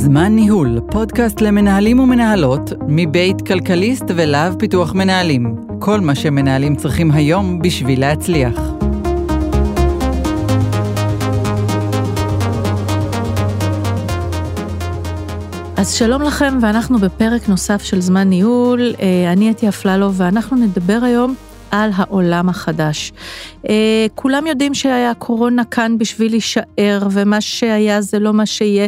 זמן 0.00 0.32
ניהול, 0.32 0.80
פודקאסט 0.90 1.40
למנהלים 1.40 2.00
ומנהלות, 2.00 2.72
מבית 2.88 3.46
כלכליסט 3.46 4.04
ולהב 4.08 4.54
פיתוח 4.58 4.94
מנהלים. 4.94 5.56
כל 5.78 6.00
מה 6.00 6.14
שמנהלים 6.14 6.76
צריכים 6.76 7.10
היום 7.10 7.62
בשביל 7.62 8.00
להצליח. 8.00 8.60
אז 15.76 15.92
שלום 15.94 16.22
לכם, 16.22 16.58
ואנחנו 16.62 16.98
בפרק 16.98 17.48
נוסף 17.48 17.82
של 17.82 18.00
זמן 18.00 18.28
ניהול. 18.28 18.94
אה, 19.00 19.32
אני 19.32 19.50
אתי 19.50 19.68
אפללו, 19.68 20.12
ואנחנו 20.12 20.56
נדבר 20.56 20.98
היום 21.02 21.34
על 21.70 21.90
העולם 21.94 22.48
החדש. 22.48 23.12
אה, 23.68 24.06
כולם 24.14 24.46
יודעים 24.46 24.74
שהקורונה 24.74 25.64
כאן 25.64 25.98
בשביל 25.98 26.30
להישאר, 26.30 26.98
ומה 27.10 27.40
שהיה 27.40 28.00
זה 28.00 28.18
לא 28.18 28.32
מה 28.32 28.46
שיהיה, 28.46 28.86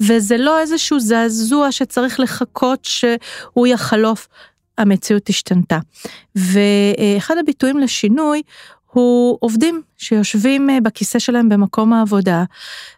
וזה 0.00 0.36
לא 0.36 0.60
איזשהו 0.60 1.00
זעזוע 1.00 1.72
שצריך 1.72 2.20
לחכות 2.20 2.84
שהוא 2.84 3.66
יחלוף. 3.66 4.28
המציאות 4.78 5.28
השתנתה. 5.28 5.78
ואחד 6.34 7.38
הביטויים 7.38 7.78
לשינוי 7.78 8.42
הוא 8.92 9.38
עובדים 9.40 9.82
שיושבים 9.98 10.70
אה, 10.70 10.78
בכיסא 10.80 11.18
שלהם 11.18 11.48
במקום 11.48 11.92
העבודה 11.92 12.44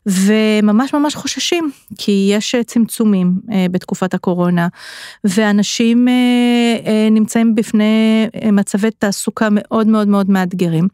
וממש 0.06 0.95
ממש 0.95 1.14
חוששים 1.14 1.70
כי 1.98 2.30
יש 2.33 2.55
אה, 2.55 2.64
צמצומים 2.64 3.33
אה, 3.52 3.66
בתקופת 3.70 4.14
הקורונה 4.14 4.69
ואנשים 5.24 6.09
נמצאים 7.10 7.55
בפני 7.55 8.27
מצבי 8.52 8.91
תעסוקה 8.91 9.48
מאוד 9.50 9.86
מאוד 9.86 10.09
מאוד 10.09 10.30
מאתגרים. 10.30 10.88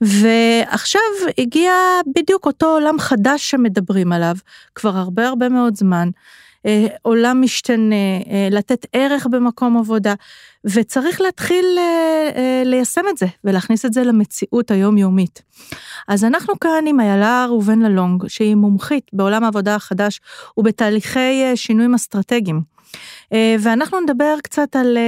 ועכשיו 0.00 1.00
הגיע 1.38 1.72
בדיוק 2.16 2.46
אותו 2.46 2.66
עולם 2.66 2.98
חדש 2.98 3.50
שמדברים 3.50 4.12
עליו 4.12 4.36
כבר 4.74 4.96
הרבה 4.96 5.28
הרבה 5.28 5.48
מאוד 5.48 5.76
זמן. 5.76 6.10
עולם 7.02 7.42
משתנה, 7.42 7.94
לתת 8.50 8.86
ערך 8.92 9.26
במקום 9.26 9.76
עבודה. 9.76 10.14
וצריך 10.64 11.20
להתחיל 11.20 11.64
אה, 11.78 12.30
אה, 12.36 12.62
ליישם 12.64 13.04
את 13.10 13.18
זה 13.18 13.26
ולהכניס 13.44 13.84
את 13.84 13.92
זה 13.92 14.04
למציאות 14.04 14.70
היומיומית. 14.70 15.42
אז 16.08 16.24
אנחנו 16.24 16.60
כאן 16.60 16.84
עם 16.86 17.00
איילה 17.00 17.46
ראובן 17.48 17.82
ללונג, 17.82 18.26
שהיא 18.28 18.54
מומחית 18.54 19.10
בעולם 19.12 19.44
העבודה 19.44 19.74
החדש 19.74 20.20
ובתהליכי 20.56 21.42
אה, 21.42 21.56
שינויים 21.56 21.94
אסטרטגיים. 21.94 22.74
ואנחנו 23.60 24.00
נדבר 24.00 24.34
קצת 24.42 24.76
על 24.76 24.98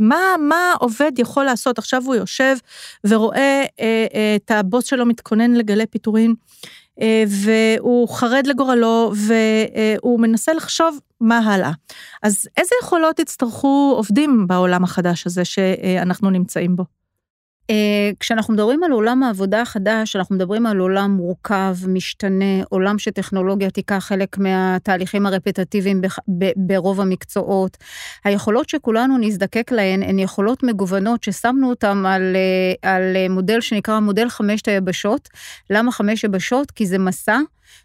מה, 0.00 0.16
מה 0.38 0.72
עובד 0.78 1.12
יכול 1.18 1.44
לעשות. 1.44 1.78
עכשיו 1.78 2.02
הוא 2.06 2.14
יושב 2.14 2.56
ורואה 3.06 3.64
את 4.36 4.50
הבוס 4.50 4.84
שלו 4.84 5.06
מתכונן 5.06 5.54
לגלי 5.54 5.86
פיטורים. 5.86 6.34
אה, 7.00 7.24
והוא 7.28 8.08
חרד 8.08 8.46
לגורלו 8.46 9.12
והוא 9.14 10.20
מנסה 10.20 10.52
לחשוב 10.52 11.00
מה 11.20 11.38
הלאה. 11.38 11.72
אז 12.22 12.48
איזה 12.56 12.74
יכולות 12.82 13.18
יצטרכו 13.18 13.94
עובדים 13.96 14.46
בעולם 14.46 14.84
החדש 14.84 15.26
הזה 15.26 15.44
שאנחנו 15.44 16.30
נמצאים 16.30 16.76
בו? 16.76 16.97
אה, 17.70 18.10
כשאנחנו 18.20 18.54
מדברים 18.54 18.84
על 18.84 18.92
עולם 18.92 19.22
העבודה 19.22 19.62
החדש, 19.62 20.16
אנחנו 20.16 20.34
מדברים 20.34 20.66
על 20.66 20.78
עולם 20.78 21.10
מורכב, 21.10 21.76
משתנה, 21.88 22.62
עולם 22.68 22.98
שטכנולוגיה 22.98 23.70
תיקח 23.70 23.98
חלק 23.98 24.38
מהתהליכים 24.38 25.26
הרפטטיביים 25.26 26.00
ברוב 26.56 27.00
המקצועות. 27.00 27.76
היכולות 28.24 28.68
שכולנו 28.68 29.18
נזדקק 29.18 29.72
להן 29.72 30.02
הן 30.02 30.18
יכולות 30.18 30.62
מגוונות 30.62 31.24
ששמנו 31.24 31.70
אותן 31.70 32.06
על, 32.06 32.36
אה, 32.36 32.90
על 32.92 33.02
מודל 33.30 33.60
שנקרא 33.60 34.00
מודל 34.00 34.28
חמשת 34.28 34.68
היבשות. 34.68 35.28
למה 35.70 35.92
חמש 35.92 36.24
יבשות? 36.24 36.70
כי 36.70 36.86
זה 36.86 36.98
מסע. 36.98 37.38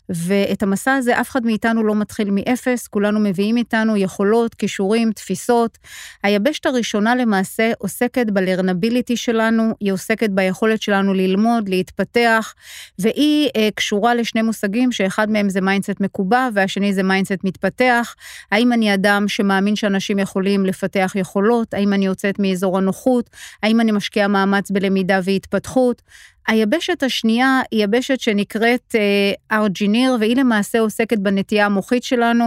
ואת 0.09 0.63
המסע 0.63 0.93
הזה 0.93 1.21
אף 1.21 1.29
אחד 1.29 1.45
מאיתנו 1.45 1.83
לא 1.83 1.95
מתחיל 1.95 2.27
מאפס, 2.31 2.87
כולנו 2.87 3.19
מביאים 3.19 3.57
איתנו 3.57 3.97
יכולות, 3.97 4.53
כישורים, 4.55 5.11
תפיסות. 5.11 5.77
היבשת 6.23 6.65
הראשונה 6.65 7.15
למעשה 7.15 7.71
עוסקת 7.77 8.25
ב 8.29 8.36
learnability 8.36 9.17
שלנו, 9.17 9.73
היא 9.79 9.91
עוסקת 9.91 10.29
ביכולת 10.29 10.81
שלנו 10.81 11.13
ללמוד, 11.13 11.69
להתפתח, 11.69 12.53
והיא 12.99 13.49
אה, 13.55 13.69
קשורה 13.75 14.15
לשני 14.15 14.41
מושגים, 14.41 14.91
שאחד 14.91 15.29
מהם 15.29 15.49
זה 15.49 15.61
mindset 15.61 15.99
מקובע, 15.99 16.49
והשני 16.53 16.93
זה 16.93 17.03
mindset 17.03 17.43
מתפתח. 17.43 18.15
האם 18.51 18.73
אני 18.73 18.93
אדם 18.93 19.27
שמאמין 19.27 19.75
שאנשים 19.75 20.19
יכולים 20.19 20.65
לפתח 20.65 21.11
יכולות? 21.15 21.73
האם 21.73 21.93
אני 21.93 22.05
יוצאת 22.05 22.39
מאזור 22.39 22.77
הנוחות? 22.77 23.29
האם 23.63 23.81
אני 23.81 23.91
משקיעה 23.91 24.27
מאמץ 24.27 24.71
בלמידה 24.71 25.19
והתפתחות? 25.23 26.01
היבשת 26.47 27.03
השנייה 27.03 27.61
היא 27.71 27.83
יבשת 27.83 28.19
שנקראת 28.19 28.95
אה, 28.95 29.57
ארג'יניר, 29.57 30.17
והיא 30.19 30.35
למעשה 30.35 30.79
עוסקת 30.79 31.19
בנטייה 31.19 31.65
המוחית 31.65 32.03
שלנו. 32.03 32.45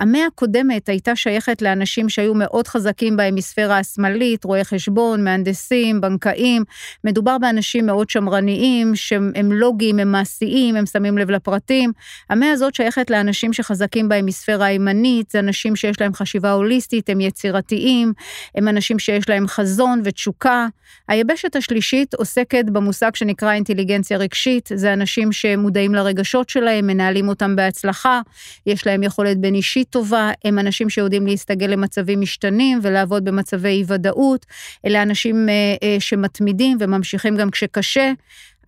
המאה 0.00 0.26
הקודמת 0.26 0.88
הייתה 0.88 1.16
שייכת 1.16 1.62
לאנשים 1.62 2.08
שהיו 2.08 2.34
מאוד 2.34 2.68
חזקים 2.68 3.16
בהמיספירה 3.16 3.78
השמאלית, 3.78 4.44
רואי 4.44 4.64
חשבון, 4.64 5.24
מהנדסים, 5.24 6.00
בנקאים. 6.00 6.64
מדובר 7.04 7.38
באנשים 7.38 7.86
מאוד 7.86 8.10
שמרניים, 8.10 8.96
שהם 8.96 9.52
לוגיים, 9.52 9.98
הם 9.98 10.12
מעשיים, 10.12 10.76
הם 10.76 10.86
שמים 10.86 11.18
לב 11.18 11.30
לפרטים. 11.30 11.92
המאה 12.30 12.50
הזאת 12.50 12.74
שייכת 12.74 13.10
לאנשים 13.10 13.52
שחזקים 13.52 14.08
בהמיספירה 14.08 14.66
הימנית, 14.66 15.30
זה 15.30 15.38
אנשים 15.38 15.76
שיש 15.76 16.00
להם 16.00 16.14
חשיבה 16.14 16.52
הוליסטית, 16.52 17.10
הם 17.10 17.20
יצירתיים, 17.20 18.12
הם 18.54 18.68
אנשים 18.68 18.98
שיש 18.98 19.28
להם 19.28 19.46
חזון 19.46 20.00
ותשוקה. 20.04 20.66
היבשת 21.08 21.56
השלישית 21.56 22.14
עוסקת 22.14 22.64
במושג 22.64 23.14
שנקרא 23.14 23.37
שנקרא 23.38 23.52
אינטליגנציה 23.52 24.18
רגשית, 24.18 24.70
זה 24.74 24.92
אנשים 24.92 25.32
שמודעים 25.32 25.94
לרגשות 25.94 26.48
שלהם, 26.48 26.86
מנהלים 26.86 27.28
אותם 27.28 27.56
בהצלחה, 27.56 28.20
יש 28.66 28.86
להם 28.86 29.02
יכולת 29.02 29.38
בין 29.38 29.54
אישית 29.54 29.90
טובה, 29.90 30.30
הם 30.44 30.58
אנשים 30.58 30.90
שיודעים 30.90 31.26
להסתגל 31.26 31.66
למצבים 31.66 32.20
משתנים 32.20 32.78
ולעבוד 32.82 33.24
במצבי 33.24 33.68
אי 33.68 33.84
ודאות, 33.86 34.46
אלה 34.86 35.02
אנשים 35.02 35.48
אה, 35.48 35.54
אה, 35.82 35.96
שמתמידים 36.00 36.76
וממשיכים 36.80 37.36
גם 37.36 37.50
כשקשה. 37.50 38.12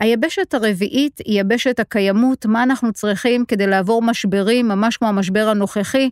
היבשת 0.00 0.54
הרביעית 0.54 1.20
היא 1.24 1.40
יבשת 1.40 1.80
הקיימות, 1.80 2.46
מה 2.46 2.62
אנחנו 2.62 2.92
צריכים 2.92 3.44
כדי 3.48 3.66
לעבור 3.66 4.02
משברים, 4.02 4.68
ממש 4.68 4.96
כמו 4.96 5.08
המשבר 5.08 5.48
הנוכחי, 5.48 6.10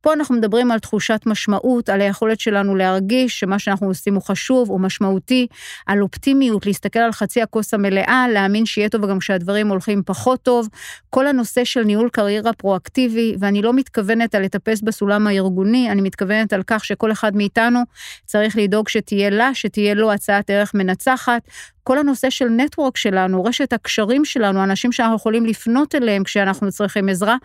פה 0.00 0.12
אנחנו 0.12 0.34
מדברים 0.34 0.70
על 0.70 0.78
תחושת 0.78 1.20
משמעות, 1.26 1.88
על 1.88 2.00
היכולת 2.00 2.40
שלנו 2.40 2.76
להרגיש 2.76 3.40
שמה 3.40 3.58
שאנחנו 3.58 3.86
עושים 3.86 4.14
הוא 4.14 4.22
חשוב, 4.22 4.68
הוא 4.68 4.80
משמעותי, 4.80 5.46
על 5.86 6.02
אופטימיות, 6.02 6.66
להסתכל 6.66 6.98
על 6.98 7.12
חצי 7.12 7.42
הכוס 7.42 7.74
המלאה, 7.74 8.26
להאמין 8.32 8.66
שיהיה 8.66 8.88
טוב 8.88 9.06
גם 9.06 9.18
כשהדברים 9.18 9.68
הולכים 9.68 10.02
פחות 10.06 10.42
טוב. 10.42 10.68
כל 11.10 11.26
הנושא 11.26 11.64
של 11.64 11.82
ניהול 11.84 12.08
קריירה 12.08 12.52
פרואקטיבי, 12.52 13.36
ואני 13.38 13.62
לא 13.62 13.72
מתכוונת 13.72 14.34
על 14.34 14.42
לטפס 14.42 14.80
בסולם 14.80 15.26
הארגוני, 15.26 15.90
אני 15.90 16.00
מתכוונת 16.00 16.52
על 16.52 16.62
כך 16.66 16.84
שכל 16.84 17.12
אחד 17.12 17.36
מאיתנו 17.36 17.80
צריך 18.26 18.56
לדאוג 18.56 18.88
שתהיה 18.88 19.30
לה, 19.30 19.54
שתהיה 19.54 19.94
לו 19.94 20.12
הצעת 20.12 20.50
ערך 20.50 20.74
מנצחת. 20.74 21.42
כל 21.88 21.98
הנושא 21.98 22.30
של 22.30 22.48
נטוורק 22.48 22.96
שלנו, 22.96 23.44
רשת 23.44 23.72
הקשרים 23.72 24.24
שלנו, 24.24 24.64
אנשים 24.64 24.92
שאנחנו 24.92 25.16
יכולים 25.16 25.46
לפנות 25.46 25.94
אליהם 25.94 26.24
כשאנחנו 26.24 26.70
צריכים 26.70 27.08
עזרה, 27.08 27.36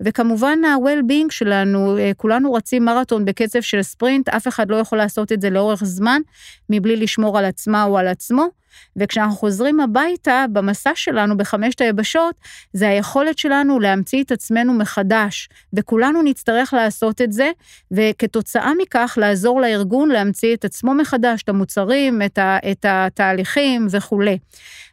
וכמובן 0.00 0.58
ה-well-being 0.64 1.30
שלנו, 1.30 1.98
אה, 1.98 2.10
כולנו 2.16 2.52
רצים 2.52 2.84
מרתון 2.84 3.24
בקצב 3.24 3.60
של 3.60 3.82
ספרינט, 3.82 4.28
אף 4.28 4.48
אחד 4.48 4.70
לא 4.70 4.76
יכול 4.76 4.98
לעשות 4.98 5.32
את 5.32 5.40
זה 5.40 5.50
לאורך 5.50 5.84
זמן, 5.84 6.20
מבלי 6.70 6.96
לשמור 6.96 7.38
על 7.38 7.44
עצמה 7.44 7.84
או 7.84 7.98
על 7.98 8.08
עצמו. 8.08 8.48
וכשאנחנו 8.96 9.36
חוזרים 9.36 9.80
הביתה, 9.80 10.44
במסע 10.52 10.90
שלנו 10.94 11.36
בחמשת 11.36 11.80
היבשות, 11.80 12.34
זה 12.72 12.88
היכולת 12.88 13.38
שלנו 13.38 13.80
להמציא 13.80 14.22
את 14.22 14.32
עצמנו 14.32 14.72
מחדש, 14.72 15.48
וכולנו 15.72 16.22
נצטרך 16.22 16.74
לעשות 16.74 17.20
את 17.20 17.32
זה, 17.32 17.50
וכתוצאה 17.90 18.72
מכך 18.82 19.18
לעזור 19.20 19.60
לארגון 19.60 20.08
להמציא 20.08 20.54
את 20.54 20.64
עצמו 20.64 20.94
מחדש, 20.94 21.42
את 21.42 21.48
המוצרים, 21.48 22.22
את, 22.22 22.38
ה, 22.38 22.58
את 22.70 22.86
התהליכים 22.88 23.86
וכולי. 23.90 24.38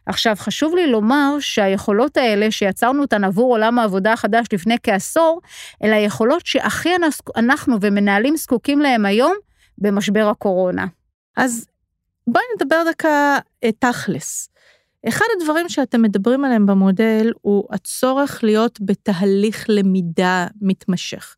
עכשיו, 0.06 0.34
חשוב 0.38 0.74
לי 0.74 0.86
לומר 0.86 1.36
שהיכולות 1.40 2.16
האלה 2.16 2.50
שיצרנו 2.50 3.02
אותן 3.02 3.24
עבור 3.24 3.52
עולם 3.52 3.78
העבודה 3.78 4.12
החדש 4.12 4.46
לפני 4.52 4.76
כעשור, 4.82 5.40
אלה 5.84 5.96
היכולות 5.96 6.46
שהכי 6.46 6.90
אנחנו 7.36 7.76
ומנהלים 7.80 8.36
זקוקים 8.36 8.80
להם 8.80 9.06
היום 9.06 9.34
במשבר 9.78 10.28
הקורונה. 10.28 10.86
אז 11.36 11.66
בואי 12.26 12.44
נדבר 12.56 12.82
דקה 12.90 13.38
אה, 13.64 13.72
תכלס. 13.78 14.50
אחד 15.08 15.24
הדברים 15.40 15.68
שאתם 15.68 16.02
מדברים 16.02 16.44
עליהם 16.44 16.66
במודל 16.66 17.32
הוא 17.42 17.64
הצורך 17.70 18.44
להיות 18.44 18.78
בתהליך 18.80 19.64
למידה 19.68 20.46
מתמשך. 20.60 21.36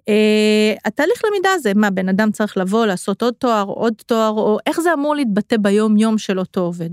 Uh, 0.00 0.80
התהליך 0.84 1.22
למידה 1.24 1.50
הזה, 1.52 1.72
מה, 1.74 1.90
בן 1.90 2.08
אדם 2.08 2.30
צריך 2.32 2.56
לבוא, 2.56 2.86
לעשות 2.86 3.22
עוד 3.22 3.34
תואר, 3.34 3.64
עוד 3.64 3.94
תואר, 4.06 4.28
או 4.30 4.58
איך 4.66 4.80
זה 4.80 4.92
אמור 4.92 5.14
להתבטא 5.14 5.56
ביום-יום 5.56 6.18
של 6.18 6.38
אותו 6.38 6.60
עובד? 6.60 6.90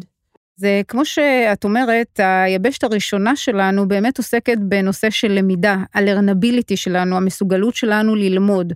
זה 0.60 0.82
כמו 0.88 1.06
שאת 1.06 1.64
אומרת, 1.64 2.20
היבשת 2.24 2.84
הראשונה 2.84 3.36
שלנו 3.36 3.88
באמת 3.88 4.18
עוסקת 4.18 4.58
בנושא 4.58 5.10
של 5.10 5.32
למידה, 5.32 5.78
הלרנביליטי 5.94 6.78
שלנו, 6.78 7.18
המסוגלות 7.18 7.76
שלנו 7.76 8.16
ללמוד. 8.16 8.74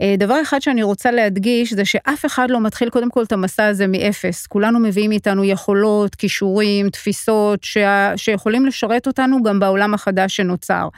אה, 0.00 0.14
דבר 0.18 0.42
אחד 0.42 0.62
שאני 0.62 0.82
רוצה 0.82 1.10
להדגיש 1.10 1.72
זה 1.72 1.84
שאף 1.84 2.26
אחד 2.26 2.50
לא 2.50 2.60
מתחיל 2.60 2.90
קודם 2.90 3.10
כל 3.10 3.22
את 3.22 3.32
המסע 3.32 3.66
הזה 3.66 3.86
מאפס. 3.86 4.46
כולנו 4.46 4.78
מביאים 4.78 5.12
איתנו 5.12 5.44
יכולות, 5.44 6.14
כישורים, 6.14 6.90
תפיסות, 6.90 7.64
שה, 7.64 8.12
שיכולים 8.16 8.66
לשרת 8.66 9.06
אותנו 9.06 9.42
גם 9.42 9.60
בעולם 9.60 9.94
החדש 9.94 10.36
שנוצר. 10.36 10.88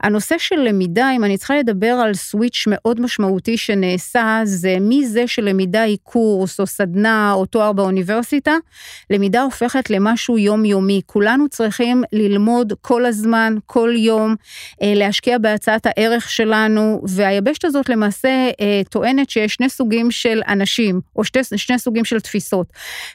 הנושא 0.00 0.34
של 0.38 0.56
למידה, 0.56 1.10
אם 1.16 1.24
אני 1.24 1.38
צריכה 1.38 1.56
לדבר 1.56 1.86
על 2.04 2.14
סוויץ' 2.14 2.64
מאוד 2.66 3.00
משמעותי 3.00 3.56
שנעשה, 3.56 4.40
זה 4.44 4.76
מזה 4.80 5.26
שלמידה 5.26 5.82
היא 5.82 5.98
קורס 6.02 6.60
או 6.60 6.66
סדנה 6.66 7.32
או 7.32 7.46
תואר 7.46 7.72
באוניברסיטה, 7.72 8.52
למידה 9.10 9.42
הופכת 9.62 9.90
למשהו 9.90 10.38
יומיומי. 10.38 11.00
כולנו 11.06 11.48
צריכים 11.48 12.04
ללמוד 12.12 12.72
כל 12.80 13.06
הזמן, 13.06 13.54
כל 13.66 13.92
יום, 13.96 14.34
אה, 14.82 14.92
להשקיע 14.94 15.38
בהצעת 15.38 15.86
הערך 15.86 16.30
שלנו, 16.30 17.02
והיבשת 17.08 17.64
הזאת 17.64 17.88
למעשה 17.88 18.28
אה, 18.60 18.80
טוענת 18.90 19.30
שיש 19.30 19.54
שני 19.54 19.68
סוגים 19.68 20.10
של 20.10 20.40
אנשים, 20.48 21.00
או 21.16 21.24
שתי, 21.24 21.40
שני 21.56 21.78
סוגים 21.78 22.04
של 22.04 22.20
תפיסות. 22.20 22.66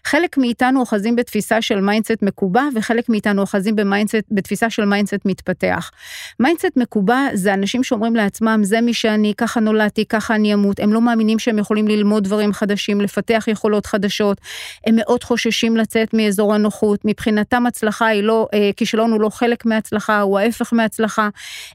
חלק 0.06 0.38
מאיתנו 0.38 0.80
אוחזים 0.80 1.16
בתפיסה 1.16 1.62
של 1.62 1.82
mindset 1.82 2.22
מקובע, 2.22 2.64
וחלק 2.76 3.10
מאיתנו 3.10 3.42
אוחזים 3.42 3.76
ב 3.76 3.81
mindset, 3.81 4.24
בתפיסה 4.32 4.70
של 4.70 4.86
mindset 4.86 5.26
מתפתח. 5.26 5.92
mindset 6.40 6.78
מקובע 6.78 7.28
זה 7.34 7.54
אנשים 7.54 7.84
שאומרים 7.84 8.16
לעצמם, 8.16 8.60
זה 8.64 8.82
מי 8.82 8.94
שאני, 8.94 9.34
ככה 9.38 9.60
נולדתי, 9.60 10.06
ככה 10.06 10.36
אני 10.36 10.54
אמות, 10.54 10.80
הם 10.80 10.94
לא 10.94 11.02
מאמינים 11.02 11.40
שהם 11.40 11.60
יכולים 11.60 11.88
ללמוד 11.88 12.24
דברים 12.24 12.54
חדשים, 12.54 13.02
לפתח 13.02 13.46
יכולות 13.48 13.86
חדשות, 13.86 14.38
הם 14.86 14.96
מאוד 14.96 15.24
חוששים 15.24 15.78
לצאת 15.78 16.14
מאזור 16.38 16.54
הנוחות, 16.54 17.00
מבחינתם 17.06 17.66
הצלחה 17.66 18.08
היא 18.08 18.24
לא, 18.24 18.48
אה, 18.54 18.70
כישלון 18.78 19.12
הוא 19.12 19.22
לא 19.22 19.30
חלק 19.30 19.66
מהצלחה, 19.66 20.22
הוא 20.22 20.40
ההפך 20.40 20.74
מהצלחה, 20.74 21.30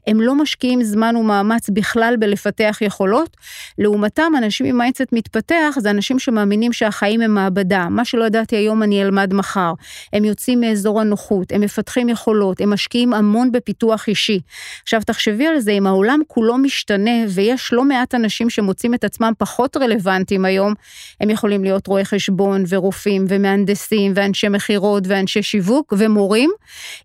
הם 0.07 0.21
לא 0.21 0.35
משקיעים 0.35 0.83
זמן 0.83 1.15
ומאמץ 1.15 1.69
בכלל 1.69 2.15
בלפתח 2.19 2.77
יכולות, 2.81 3.37
לעומתם 3.77 4.31
אנשים 4.37 4.65
עם 4.65 4.77
mindset 4.77 5.07
מתפתח 5.11 5.75
זה 5.77 5.89
אנשים 5.89 6.19
שמאמינים 6.19 6.73
שהחיים 6.73 7.21
הם 7.21 7.33
מעבדה, 7.33 7.87
מה 7.89 8.05
שלא 8.05 8.25
ידעתי 8.25 8.55
היום 8.55 8.83
אני 8.83 9.03
אלמד 9.03 9.33
מחר, 9.33 9.73
הם 10.13 10.25
יוצאים 10.25 10.61
מאזור 10.61 11.01
הנוחות, 11.01 11.51
הם 11.51 11.61
מפתחים 11.61 12.09
יכולות, 12.09 12.61
הם 12.61 12.73
משקיעים 12.73 13.13
המון 13.13 13.51
בפיתוח 13.51 14.07
אישי. 14.07 14.39
עכשיו 14.83 15.01
תחשבי 15.05 15.47
על 15.47 15.59
זה, 15.59 15.71
אם 15.71 15.87
העולם 15.87 16.19
כולו 16.27 16.57
משתנה 16.57 17.25
ויש 17.29 17.73
לא 17.73 17.85
מעט 17.85 18.15
אנשים 18.15 18.49
שמוצאים 18.49 18.93
את 18.93 19.03
עצמם 19.03 19.31
פחות 19.37 19.77
רלוונטיים 19.77 20.45
היום, 20.45 20.73
הם 21.21 21.29
יכולים 21.29 21.63
להיות 21.63 21.87
רואי 21.87 22.05
חשבון 22.05 22.63
ורופאים 22.69 23.25
ומהנדסים 23.27 24.13
ואנשי 24.15 24.52
מכירות 24.53 25.03
ואנשי 25.07 25.43
שיווק 25.43 25.93
ומורים. 25.97 26.49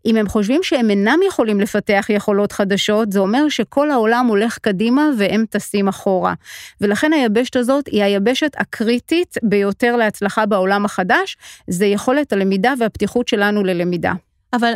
אם 0.07 0.17
הם 0.17 0.29
חושבים 0.29 0.63
שהם 0.63 0.91
אינם 0.91 1.19
יכולים 1.27 1.61
לפתח 1.61 2.07
יכולות 2.09 2.53
חדשות, 2.53 3.13
זה 3.13 3.19
אומר 3.19 3.49
שכל 3.49 3.91
העולם 3.91 4.27
הולך 4.27 4.59
קדימה 4.59 5.11
והם 5.19 5.45
טסים 5.51 5.89
אחורה. 5.89 6.35
ולכן 6.81 7.13
היבשת 7.13 7.57
הזאת 7.57 7.87
היא 7.87 8.03
היבשת 8.03 8.53
הקריטית 8.57 9.35
ביותר 9.43 9.97
להצלחה 9.97 10.47
בעולם 10.47 10.85
החדש, 10.85 11.37
זה 11.69 11.87
יכולת 11.87 12.33
הלמידה 12.33 12.75
והפתיחות 12.79 13.29
שלנו 13.29 13.65
ללמידה. 13.65 14.13
אבל 14.53 14.73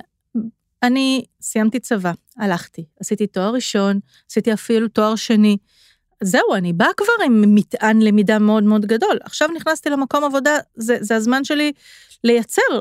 אני 0.82 1.24
סיימתי 1.40 1.80
צבא, 1.80 2.12
הלכתי, 2.38 2.84
עשיתי 3.00 3.26
תואר 3.26 3.50
ראשון, 3.54 4.00
עשיתי 4.30 4.52
אפילו 4.52 4.88
תואר 4.88 5.16
שני. 5.16 5.56
זהו, 6.22 6.54
אני 6.54 6.72
באה 6.72 6.88
כבר 6.96 7.24
עם 7.24 7.44
מטען 7.54 8.02
למידה 8.02 8.38
מאוד 8.38 8.62
מאוד 8.62 8.86
גדול. 8.86 9.18
עכשיו 9.22 9.48
נכנסתי 9.56 9.90
למקום 9.90 10.24
עבודה, 10.24 10.58
זה, 10.76 10.96
זה 11.00 11.16
הזמן 11.16 11.44
שלי 11.44 11.72
לייצר 12.24 12.80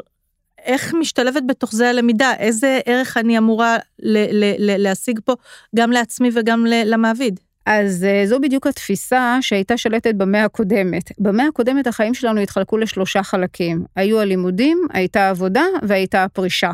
איך 0.65 0.93
משתלבת 0.93 1.43
בתוך 1.47 1.71
זה 1.73 1.89
הלמידה, 1.89 2.33
איזה 2.39 2.79
ערך 2.85 3.17
אני 3.17 3.38
אמורה 3.38 3.77
ל, 3.99 4.17
ל, 4.17 4.53
ל, 4.57 4.83
להשיג 4.83 5.19
פה, 5.25 5.33
גם 5.75 5.91
לעצמי 5.91 6.29
וגם 6.33 6.65
למעביד. 6.85 7.39
אז 7.65 8.03
אה, 8.03 8.23
זו 8.25 8.39
בדיוק 8.39 8.67
התפיסה 8.67 9.38
שהייתה 9.41 9.77
שלטת 9.77 10.15
במאה 10.15 10.45
הקודמת. 10.45 11.11
במאה 11.19 11.47
הקודמת 11.47 11.88
החיים 11.88 12.13
שלנו 12.13 12.41
התחלקו 12.41 12.77
לשלושה 12.77 13.23
חלקים. 13.23 13.85
היו 13.95 14.19
הלימודים, 14.19 14.88
הייתה 14.93 15.29
עבודה 15.29 15.63
והייתה 15.81 16.23
הפרישה. 16.23 16.71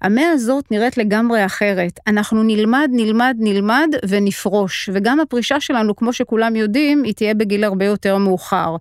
המאה 0.00 0.30
הזאת 0.30 0.64
נראית 0.70 0.98
לגמרי 0.98 1.46
אחרת. 1.46 2.00
אנחנו 2.06 2.42
נלמד, 2.42 2.88
נלמד, 2.92 3.36
נלמד 3.38 3.88
ונפרוש. 4.08 4.90
וגם 4.92 5.20
הפרישה 5.20 5.60
שלנו, 5.60 5.96
כמו 5.96 6.12
שכולם 6.12 6.56
יודעים, 6.56 7.02
היא 7.02 7.14
תהיה 7.14 7.34
בגיל 7.34 7.64
הרבה 7.64 7.84
יותר 7.84 8.16
מאוחר. 8.16 8.76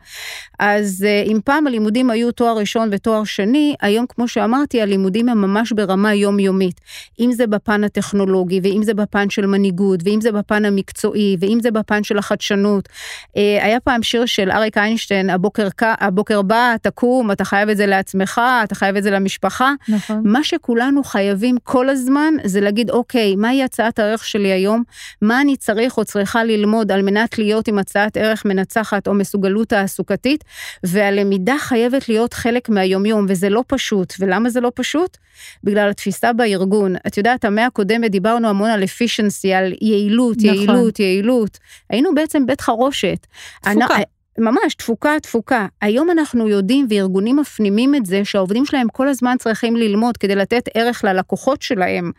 אז 0.60 1.06
אה, 1.08 1.24
אם 1.26 1.40
פעם 1.46 1.68
הלימודים 1.68 2.10
היו 2.10 2.32
תואר 2.32 2.58
ראשון 2.58 2.90
ותואר 2.92 3.24
שני, 3.24 3.76
היום, 3.82 4.06
כמו 4.10 4.28
שאמרתי, 4.28 4.82
הלימודים 4.82 5.30
הם 5.30 5.42
ממש 5.42 5.72
ברמה 5.72 6.14
יומיומית. 6.14 6.82
אם 7.20 7.32
זה 7.32 7.48
בפן 7.48 7.84
הטכנולוגי, 7.84 8.60
ואם 8.64 8.84
זה 8.84 8.94
בפן 8.94 9.30
של 9.30 9.46
מנהיגות, 9.46 10.00
ואם 10.04 10.22
זה 10.22 10.32
בפן 10.32 10.66
המקצועי, 10.66 11.38
ואם 11.40 11.58
זה 11.62 11.72
בפן 11.72 12.04
של 12.04 12.18
החדשנות. 12.18 12.90
אה, 13.38 13.60
היה 13.64 13.80
פעם 13.80 14.04
שיר 14.04 14.26
של 14.26 14.52
אריק 14.52 14.78
איינשטיין, 14.78 15.30
הבוקר, 15.30 15.68
הבוקר 15.82 16.42
בא, 16.42 16.76
תקום, 16.82 17.32
אתה 17.32 17.46
חייב 17.46 17.70
את 17.70 17.78
זה 17.78 17.86
לעצמך, 17.86 18.42
אתה 18.64 18.76
חייב 18.76 18.96
את 18.96 19.04
זה 19.04 19.12
למשפחה. 19.12 19.74
נכון. 19.90 20.22
מה 20.26 20.44
שכולם... 20.44 20.81
כולנו 20.82 21.04
חייבים 21.04 21.58
כל 21.64 21.90
הזמן 21.90 22.34
זה 22.44 22.62
להגיד, 22.62 22.90
אוקיי, 22.90 23.36
מהי 23.36 23.64
הצעת 23.64 24.00
הערך 24.00 24.26
שלי 24.26 24.52
היום? 24.52 24.84
מה 25.22 25.42
אני 25.42 25.58
צריך 25.58 25.98
או 25.98 26.06
צריכה 26.06 26.44
ללמוד 26.44 26.92
על 26.92 27.02
מנת 27.02 27.38
להיות 27.38 27.68
עם 27.68 27.80
הצעת 27.80 28.18
ערך 28.18 28.46
מנצחת 28.46 29.08
או 29.08 29.14
מסוגלות 29.14 29.70
תעסוקתית? 29.70 30.44
והלמידה 30.84 31.56
חייבת 31.60 32.10
להיות 32.10 32.34
חלק 32.34 32.70
מהיומיום, 32.70 33.26
וזה 33.30 33.50
לא 33.50 33.64
פשוט. 33.68 34.14
ולמה 34.20 34.50
זה 34.50 34.62
לא 34.62 34.72
פשוט? 34.76 35.18
בגלל 35.64 35.90
התפיסה 35.90 36.34
בארגון. 36.34 36.96
את 37.08 37.18
יודעת, 37.18 37.46
המאה 37.46 37.66
הקודמת 37.66 38.12
דיברנו 38.12 38.48
המון 38.48 38.70
על 38.70 38.84
efficiency, 38.84 39.48
על 39.56 39.74
יעילות, 39.82 40.38
נכון. 40.38 40.56
יעילות, 40.56 41.00
יעילות. 41.00 41.58
היינו 41.90 42.16
בעצם 42.16 42.46
בית 42.46 42.62
חרושת. 42.62 43.28
תפוקה. 43.62 43.96
ממש, 44.42 44.76
תפוקה, 44.76 45.20
תפוקה. 45.22 45.66
היום 45.82 46.12
אנחנו 46.12 46.48
יודעים, 46.48 46.88
וארגונים 46.90 47.36
מפנימים 47.36 47.96
את 47.96 48.06
זה, 48.06 48.26
שהעובדים 48.26 48.66
שלהם 48.66 48.88
כל 48.90 49.08
הזמן 49.08 49.36
צריכים 49.40 49.76
ללמוד 49.76 50.18
כדי 50.18 50.36
לתת 50.36 50.70
ערך 50.74 51.04
ללקוחות 51.04 51.62
שלהם. 51.62 52.12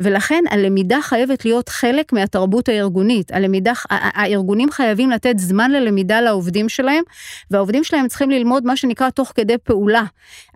ולכן 0.00 0.44
הלמידה 0.50 0.98
חייבת 1.02 1.44
להיות 1.44 1.68
חלק 1.68 2.12
מהתרבות 2.12 2.68
הארגונית. 2.68 3.32
הלמידה, 3.32 3.72
הארגונים 3.90 4.70
חייבים 4.70 5.10
לתת 5.10 5.38
זמן 5.38 5.70
ללמידה 5.70 6.20
לעובדים 6.20 6.68
שלהם, 6.68 7.02
והעובדים 7.50 7.84
שלהם 7.84 8.08
צריכים 8.08 8.30
ללמוד 8.30 8.64
מה 8.64 8.76
שנקרא 8.76 9.10
תוך 9.10 9.32
כדי 9.34 9.58
פעולה. 9.58 10.04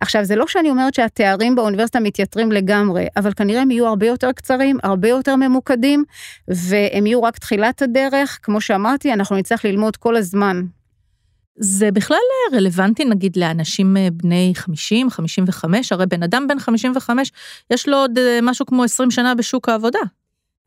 עכשיו, 0.00 0.24
זה 0.24 0.36
לא 0.36 0.46
שאני 0.46 0.70
אומרת 0.70 0.94
שהתארים 0.94 1.54
באוניברסיטה 1.54 2.00
מתייתרים 2.00 2.52
לגמרי, 2.52 3.06
אבל 3.16 3.32
כנראה 3.32 3.62
הם 3.62 3.70
יהיו 3.70 3.86
הרבה 3.86 4.06
יותר 4.06 4.32
קצרים, 4.32 4.78
הרבה 4.82 5.08
יותר 5.08 5.36
ממוקדים, 5.36 6.04
והם 6.48 7.06
יהיו 7.06 7.22
רק 7.22 7.38
תחילת 7.38 7.82
הדרך. 7.82 8.38
כמו 8.42 8.60
שאמרתי, 8.60 9.12
אנחנו 9.12 9.36
נצטרך 9.36 9.64
ללמוד 9.64 9.96
כל 9.96 10.16
הזמן. 10.16 10.62
זה 11.56 11.90
בכלל 11.90 12.16
רלוונטי 12.52 13.04
נגיד 13.04 13.36
לאנשים 13.36 13.96
אה, 13.96 14.08
בני 14.12 14.52
50, 14.54 15.10
55, 15.10 15.92
הרי 15.92 16.06
בן 16.06 16.22
אדם 16.22 16.46
בן 16.48 16.58
55, 16.58 17.32
יש 17.70 17.88
לו 17.88 17.96
עוד 17.96 18.18
אה, 18.18 18.38
משהו 18.42 18.66
כמו 18.66 18.84
20 18.84 19.10
שנה 19.10 19.34
בשוק 19.34 19.68
העבודה. 19.68 19.98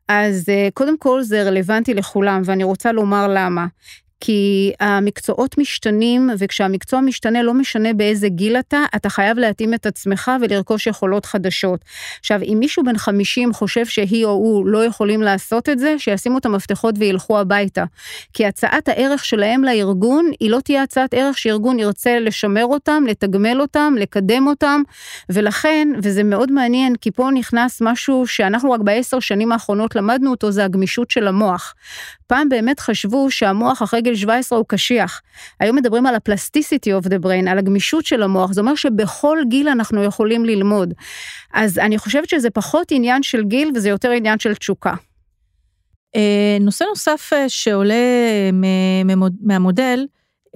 אז 0.08 0.48
אה, 0.48 0.68
קודם 0.74 0.98
כל 0.98 1.22
זה 1.22 1.42
רלוונטי 1.42 1.94
לכולם, 1.94 2.42
ואני 2.44 2.64
רוצה 2.64 2.92
לומר 2.92 3.28
למה. 3.28 3.66
כי 4.20 4.72
המקצועות 4.80 5.58
משתנים, 5.58 6.30
וכשהמקצוע 6.38 7.00
משתנה, 7.00 7.42
לא 7.42 7.54
משנה 7.54 7.92
באיזה 7.92 8.28
גיל 8.28 8.56
אתה, 8.56 8.84
אתה 8.96 9.08
חייב 9.08 9.38
להתאים 9.38 9.74
את 9.74 9.86
עצמך 9.86 10.30
ולרכוש 10.40 10.86
יכולות 10.86 11.26
חדשות. 11.26 11.80
עכשיו, 12.20 12.42
אם 12.42 12.56
מישהו 12.60 12.84
בן 12.84 12.98
50 12.98 13.52
חושב 13.52 13.86
שהיא 13.86 14.24
או 14.24 14.30
הוא 14.30 14.66
לא 14.66 14.84
יכולים 14.84 15.22
לעשות 15.22 15.68
את 15.68 15.78
זה, 15.78 15.94
שישימו 15.98 16.38
את 16.38 16.46
המפתחות 16.46 16.94
וילכו 16.98 17.38
הביתה. 17.38 17.84
כי 18.32 18.46
הצעת 18.46 18.88
הערך 18.88 19.24
שלהם 19.24 19.64
לארגון, 19.64 20.30
היא 20.40 20.50
לא 20.50 20.60
תהיה 20.64 20.82
הצעת 20.82 21.14
ערך 21.14 21.38
שארגון 21.38 21.78
ירצה 21.78 22.18
לשמר 22.18 22.64
אותם, 22.64 23.04
לתגמל 23.08 23.60
אותם, 23.60 23.94
לקדם 23.98 24.46
אותם, 24.46 24.82
ולכן, 25.28 25.88
וזה 26.02 26.22
מאוד 26.22 26.52
מעניין, 26.52 26.96
כי 26.96 27.10
פה 27.10 27.28
נכנס 27.34 27.78
משהו 27.80 28.26
שאנחנו 28.26 28.70
רק 28.72 28.80
בעשר 28.80 29.20
שנים 29.20 29.52
האחרונות 29.52 29.96
למדנו 29.96 30.30
אותו, 30.30 30.50
זה 30.50 30.64
הגמישות 30.64 31.10
של 31.10 31.28
המוח. 31.28 31.74
פעם 32.26 32.48
באמת 32.48 32.80
חשבו 32.80 33.30
שהמוח 33.30 33.82
אחרי 33.82 34.02
גיל 34.06 34.16
17 34.16 34.58
הוא 34.58 34.66
קשיח. 34.68 35.22
היום 35.60 35.76
מדברים 35.76 36.06
על 36.06 36.14
ה 36.14 36.21
plasticity 36.21 36.92
of 36.92 37.06
the 37.06 37.18
brain, 37.18 37.48
על 37.48 37.58
הגמישות 37.58 38.06
של 38.06 38.22
המוח, 38.22 38.52
זה 38.52 38.60
אומר 38.60 38.74
שבכל 38.74 39.38
גיל 39.48 39.68
אנחנו 39.68 40.04
יכולים 40.04 40.44
ללמוד. 40.44 40.94
אז 41.52 41.78
אני 41.78 41.98
חושבת 41.98 42.28
שזה 42.28 42.50
פחות 42.50 42.86
עניין 42.90 43.22
של 43.22 43.44
גיל 43.44 43.72
וזה 43.74 43.88
יותר 43.88 44.10
עניין 44.10 44.38
של 44.38 44.54
תשוקה. 44.54 44.94
אה, 46.16 46.56
נושא 46.60 46.84
נוסף 46.84 47.30
אה, 47.32 47.48
שעולה 47.48 47.94
מהמודל, 49.40 50.06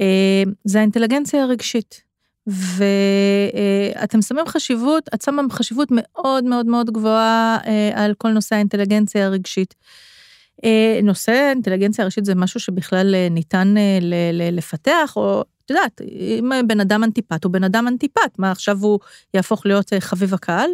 אה, 0.00 0.42
זה 0.64 0.78
האינטליגנציה 0.78 1.42
הרגשית. 1.42 2.10
ואתם 2.46 4.22
שמים 4.22 4.46
חשיבות, 4.46 5.08
את 5.14 5.22
שמה 5.22 5.42
חשיבות 5.52 5.88
מאוד 5.90 6.44
מאוד 6.44 6.66
מאוד 6.66 6.90
גבוהה 6.90 7.58
על 7.94 8.14
כל 8.18 8.28
נושא 8.28 8.54
האינטליגנציה 8.54 9.26
הרגשית. 9.26 9.74
נושא 11.02 11.50
אינטליגנציה 11.50 12.04
ראשית 12.04 12.24
זה 12.24 12.34
משהו 12.34 12.60
שבכלל 12.60 13.14
ניתן 13.30 13.74
לפתח, 14.32 15.12
או 15.16 15.44
את 15.70 15.70
יודעת, 15.70 16.00
אם 16.40 16.50
בן 16.66 16.80
אדם 16.80 17.04
אנטיפט 17.04 17.44
הוא 17.44 17.52
בן 17.52 17.64
אדם 17.64 17.88
אנטיפט, 17.88 18.38
מה 18.38 18.50
עכשיו 18.50 18.78
הוא 18.80 18.98
יהפוך 19.34 19.66
להיות 19.66 19.92
אה, 19.92 20.00
חביב 20.00 20.34
הקהל? 20.34 20.70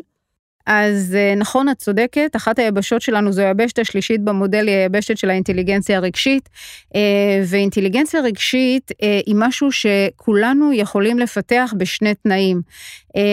אז 0.67 1.15
אה, 1.15 1.35
נכון, 1.35 1.69
את 1.69 1.79
צודקת, 1.79 2.37
אחת 2.37 2.59
היבשות 2.59 3.03
שלנו 3.03 3.33
זו 3.33 3.43
היבשת 3.43 3.79
השלישית 3.79 4.21
במודל, 4.21 4.69
היא 4.69 4.77
היבשת 4.77 5.19
של 5.19 5.31
האינטליגנציה 5.31 5.97
הרגשית, 5.97 6.49
אה, 6.95 7.01
ואינטליגנציה 7.47 8.21
רגשית 8.21 8.91
אה, 9.03 9.21
היא 9.27 9.35
משהו 9.39 9.69
שכולנו 9.73 10.73
יכולים 10.73 11.19
לפתח 11.19 11.75
בשני 11.77 12.15
תנאים. 12.15 12.61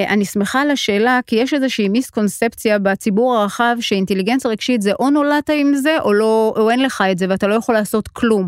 אני 0.07 0.25
שמחה 0.25 0.61
על 0.61 0.71
השאלה, 0.71 1.19
כי 1.27 1.35
יש 1.35 1.53
איזושהי 1.53 1.89
מיסקונספציה 1.89 2.79
בציבור 2.79 3.35
הרחב 3.35 3.75
שאינטליגנציה 3.79 4.51
רגשית 4.51 4.81
זה 4.81 4.91
או 4.99 5.09
נולדת 5.09 5.49
עם 5.53 5.75
זה 5.75 5.97
או, 5.99 6.13
לא, 6.13 6.53
או 6.57 6.69
אין 6.69 6.81
לך 6.83 7.03
את 7.11 7.17
זה 7.17 7.25
ואתה 7.29 7.47
לא 7.47 7.55
יכול 7.55 7.75
לעשות 7.75 8.07
כלום. 8.07 8.47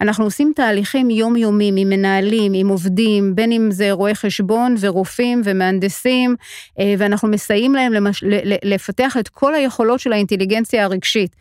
אנחנו 0.00 0.24
עושים 0.24 0.52
תהליכים 0.56 1.10
יומיומיים 1.10 1.76
עם 1.76 1.88
מנהלים, 1.88 2.52
עם 2.54 2.68
עובדים, 2.68 3.34
בין 3.34 3.52
אם 3.52 3.70
זה 3.70 3.92
רואי 3.92 4.14
חשבון 4.14 4.74
ורופאים 4.80 5.42
ומהנדסים, 5.44 6.36
ואנחנו 6.98 7.28
מסייעים 7.28 7.74
להם 7.74 7.92
למש... 7.92 8.19
לפתח 8.64 9.16
את 9.16 9.28
כל 9.28 9.54
היכולות 9.54 10.00
של 10.00 10.12
האינטליגנציה 10.12 10.84
הרגשית. 10.84 11.36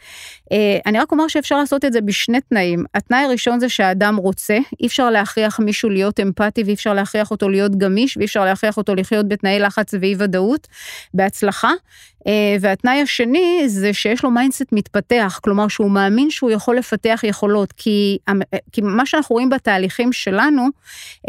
אה, 0.52 0.78
אני 0.86 1.00
רק 1.00 1.12
אומר 1.12 1.28
שאפשר 1.28 1.58
לעשות 1.58 1.86
את 1.86 1.94
זה 1.94 2.02
בשני 2.02 2.42
תנאים. 2.42 2.86
התנאי 2.94 3.20
הראשון 3.24 3.60
זה 3.60 3.70
שהאדם 3.70 4.16
רוצה, 4.16 4.58
אי 4.80 4.88
אפשר 4.88 5.10
להכריח 5.10 5.60
מישהו 5.60 5.90
להיות 5.90 6.20
אמפתי 6.20 6.64
ואי 6.64 6.74
אפשר 6.74 6.94
להכריח 6.94 7.32
אותו 7.32 7.50
להיות 7.50 7.76
גמיש 7.76 8.18
ואי 8.18 8.26
אפשר 8.26 8.46
להכריח 8.46 8.78
אותו 8.78 8.96
לחיות 8.96 9.28
בתנאי 9.28 9.60
לחץ 9.60 9.94
ואי 9.94 10.16
ודאות 10.18 10.68
בהצלחה. 11.14 11.72
אה, 12.28 12.56
והתנאי 12.62 13.02
השני 13.02 13.64
זה 13.68 13.94
שיש 13.94 14.24
לו 14.24 14.32
mindset 14.32 14.72
מתפתח, 14.72 15.40
כלומר 15.44 15.68
שהוא 15.68 15.92
מאמין 15.92 16.30
שהוא 16.30 16.52
יכול 16.52 16.78
לפתח 16.78 17.20
יכולות, 17.24 17.72
כי, 17.72 18.18
כי 18.72 18.82
מה 18.82 19.06
שאנחנו 19.06 19.34
רואים 19.34 19.50
בתהליכים 19.50 20.14
שלנו, 20.14 20.68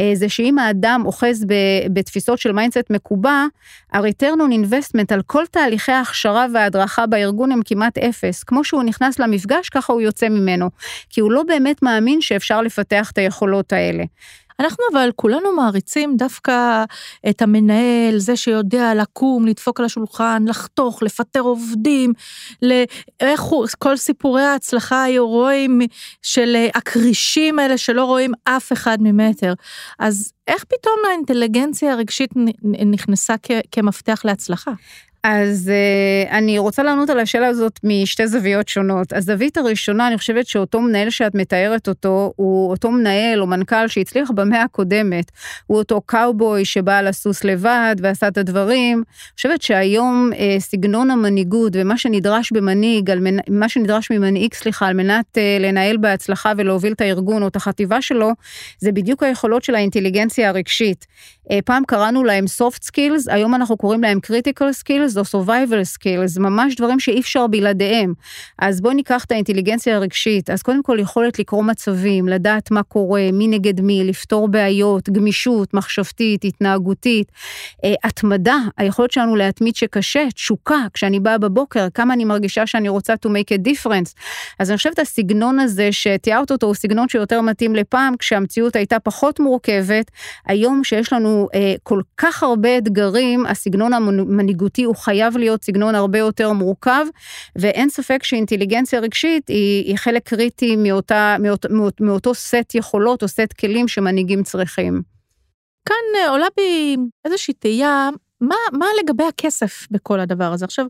אה, 0.01 0.11
זה 0.15 0.29
שאם 0.29 0.59
האדם 0.59 1.03
אוחז 1.05 1.45
בתפיסות 1.93 2.39
של 2.39 2.53
mindset 2.53 2.91
מקובע, 2.91 3.45
ה-return 3.93 4.37
on 4.37 4.53
investment 4.53 5.15
על 5.15 5.23
כל 5.27 5.40
תהליכי 5.47 5.93
ההכשרה 5.93 6.47
וההדרכה 6.55 7.07
בארגון 7.07 7.53
הם 7.53 7.61
כמעט 7.65 7.99
אפס. 7.99 8.43
כמו 8.43 8.65
שהוא 8.65 8.83
נכנס 8.83 9.19
למפגש, 9.19 9.69
ככה 9.69 9.93
הוא 9.93 10.01
יוצא 10.01 10.29
ממנו, 10.29 10.71
כי 11.11 11.21
הוא 11.21 11.33
לא 11.33 11.43
באמת 11.43 11.83
מאמין 11.83 12.21
שאפשר 12.21 12.63
לפתח 12.63 13.11
את 13.11 13.19
היכולות 13.19 13.73
האלה. 13.73 14.05
אנחנו 14.61 14.85
אבל 14.93 15.11
כולנו 15.17 15.53
מעריצים 15.53 16.17
דווקא 16.17 16.85
את 17.31 17.43
המנהל, 17.43 18.19
זה 18.19 18.37
שיודע 18.37 18.95
לקום, 18.95 19.47
לדפוק 19.47 19.81
על 19.81 19.87
השולחן, 19.87 20.45
לחתוך, 20.49 21.03
לפטר 21.03 21.41
עובדים, 21.41 22.13
איך 23.21 23.41
הוא, 23.41 23.67
כל 23.79 23.97
סיפורי 23.97 24.43
ההצלחה 24.43 24.97
ההירואיים 24.97 25.81
של 26.23 26.57
הכרישים 26.75 27.59
האלה 27.59 27.79
שלא 27.79 28.05
רואים 28.05 28.33
אף 28.45 28.73
אחד 28.73 28.99
ממטר. 29.01 29.53
אז 29.99 30.33
איך 30.49 30.65
פתאום 30.65 30.97
האינטליגנציה 31.09 31.93
הרגשית 31.93 32.31
נכנסה 32.87 33.35
כמפתח 33.73 34.21
להצלחה? 34.25 34.73
אז 35.23 35.71
uh, 35.71 36.33
אני 36.33 36.59
רוצה 36.59 36.83
לענות 36.83 37.11
על 37.11 37.21
השאלה 37.21 37.47
הזאת 37.47 37.81
משתי 37.85 38.27
זוויות 38.27 38.69
שונות. 38.69 39.13
הזווית 39.13 39.57
הראשונה, 39.57 40.09
אני 40.09 40.19
חושבת 40.19 40.47
שאותו 40.47 40.81
מנהל 40.81 41.11
שאת 41.11 41.35
מתארת 41.35 41.89
אותו, 41.89 42.33
הוא 42.37 42.71
אותו 42.71 42.91
מנהל 42.91 43.41
או 43.41 43.47
מנכ"ל 43.47 43.89
שהצליח 43.89 44.31
במאה 44.31 44.63
הקודמת. 44.63 45.31
הוא 45.67 45.79
אותו 45.79 46.01
קאובוי 46.07 46.65
שבא 46.65 46.99
על 46.99 47.07
הסוס 47.07 47.45
לבד 47.45 47.97
ועשה 48.03 48.29
את 48.29 48.39
הדברים. 48.39 48.99
אני 48.99 49.35
חושבת 49.37 49.63
שהיום 49.63 50.31
uh, 50.33 50.37
סגנון 50.61 51.11
המנהיגות 51.11 51.73
ומה 51.77 51.99
שנדרש 51.99 52.53
במנהיג, 52.53 53.15
מנ... 53.21 53.37
מה 53.49 53.69
שנדרש 53.69 54.11
ממנהיג, 54.11 54.55
סליחה, 54.55 54.87
על 54.87 54.95
מנת 54.95 55.27
uh, 55.39 55.63
לנהל 55.63 55.97
בהצלחה 55.97 56.53
ולהוביל 56.57 56.93
את 56.93 57.01
הארגון 57.01 57.43
או 57.43 57.49
את 57.49 57.57
החטיבה 57.57 58.03
שלו, 58.03 58.31
זה 58.79 58.93
בדיוק 58.93 59.23
היכולות 59.23 59.65
של 59.65 59.75
האינטליגנציה 59.75 60.49
הרגשית. 60.49 61.07
Uh, 61.49 61.53
פעם 61.65 61.83
קראנו 61.87 62.25
להם 62.25 62.45
soft 62.45 62.85
skills, 62.85 63.33
היום 63.33 63.55
אנחנו 63.55 63.77
קוראים 63.77 64.03
להם 64.03 64.19
critical 64.27 64.85
skills. 64.85 65.10
Skills 65.11 65.35
או 65.35 65.43
survival 65.43 65.99
skills, 65.99 66.41
ממש 66.41 66.75
דברים 66.75 67.01
שאי 67.01 67.21
אפשר 67.21 67.47
בלעדיהם. 67.47 68.15
אז 68.59 68.81
בואי 68.81 68.95
ניקח 68.95 69.25
את 69.25 69.33
האינטליגנציה 69.33 69.97
הרגשית, 69.97 70.51
אז 70.51 70.63
קודם 70.63 70.83
כל 70.83 70.97
יכולת 71.01 71.39
לקרוא 71.39 71.65
מצבים, 71.65 72.29
לדעת 72.29 72.71
מה 72.71 72.83
קורה, 72.83 73.29
מי 73.33 73.49
נגד 73.49 73.81
מי, 73.81 74.05
לפתור 74.05 74.49
בעיות, 74.49 75.09
גמישות, 75.09 75.75
מחשבתית, 75.75 76.45
התנהגותית, 76.45 77.33
אה, 77.85 77.95
התמדה, 78.05 78.57
היכולת 78.77 79.11
שלנו 79.11 79.37
להתמיד 79.37 79.77
שקשה, 79.77 80.31
תשוקה, 80.35 80.87
כשאני 80.95 81.21
באה 81.21 81.39
בבוקר, 81.39 81.87
כמה 81.95 82.15
אני 82.15 82.25
מרגישה 82.25 82.67
שאני 82.67 82.89
רוצה 82.89 83.15
to 83.15 83.29
make 83.29 83.55
a 83.55 83.69
difference. 83.69 84.15
אז 84.59 84.71
אני 84.71 84.77
חושבת 84.77 84.99
הסגנון 84.99 85.59
הזה 85.59 85.89
שתיארת 85.93 86.51
אותו 86.51 86.67
הוא 86.67 86.75
סגנון 86.75 87.09
שיותר 87.09 87.41
מתאים 87.41 87.75
לפעם, 87.75 88.17
כשהמציאות 88.17 88.77
הייתה 88.77 88.99
פחות 88.99 89.41
מורכבת, 89.41 90.11
היום 90.47 90.85
שיש 90.85 91.13
לנו 91.13 91.49
אה, 91.55 91.75
כל 91.83 92.01
כך 92.17 92.43
הרבה 92.43 92.79
אתגרים, 92.79 93.47
הסגנון 93.47 93.93
המנהיגותי 93.93 94.83
הוא 94.83 94.95
חייב 95.01 95.37
להיות 95.37 95.65
סגנון 95.65 95.95
הרבה 95.95 96.19
יותר 96.19 96.53
מורכב, 96.53 97.07
ואין 97.57 97.91
ספק 97.91 98.23
שאינטליגנציה 98.23 99.01
רגשית 99.01 99.49
היא, 99.49 99.85
היא 99.85 99.97
חלק 99.97 100.29
קריטי 100.29 100.77
מאותה, 100.77 101.37
מאות, 101.41 101.67
מאות, 101.71 102.01
מאותו 102.01 102.35
סט 102.35 102.75
יכולות 102.75 103.23
או 103.23 103.29
סט 103.29 103.53
כלים 103.61 103.89
שמנהיגים 103.89 104.43
צריכים. 104.43 105.03
כאן 105.85 105.97
אה, 106.17 106.31
עולה 106.31 106.47
בי 106.57 106.97
איזושהי 107.25 107.55
תהייה, 107.55 108.11
מה, 108.41 108.55
מה 108.73 108.87
לגבי 109.03 109.25
הכסף 109.25 109.87
בכל 109.91 110.21
הדבר 110.21 110.53
הזה? 110.53 110.65
עכשיו, 110.65 110.87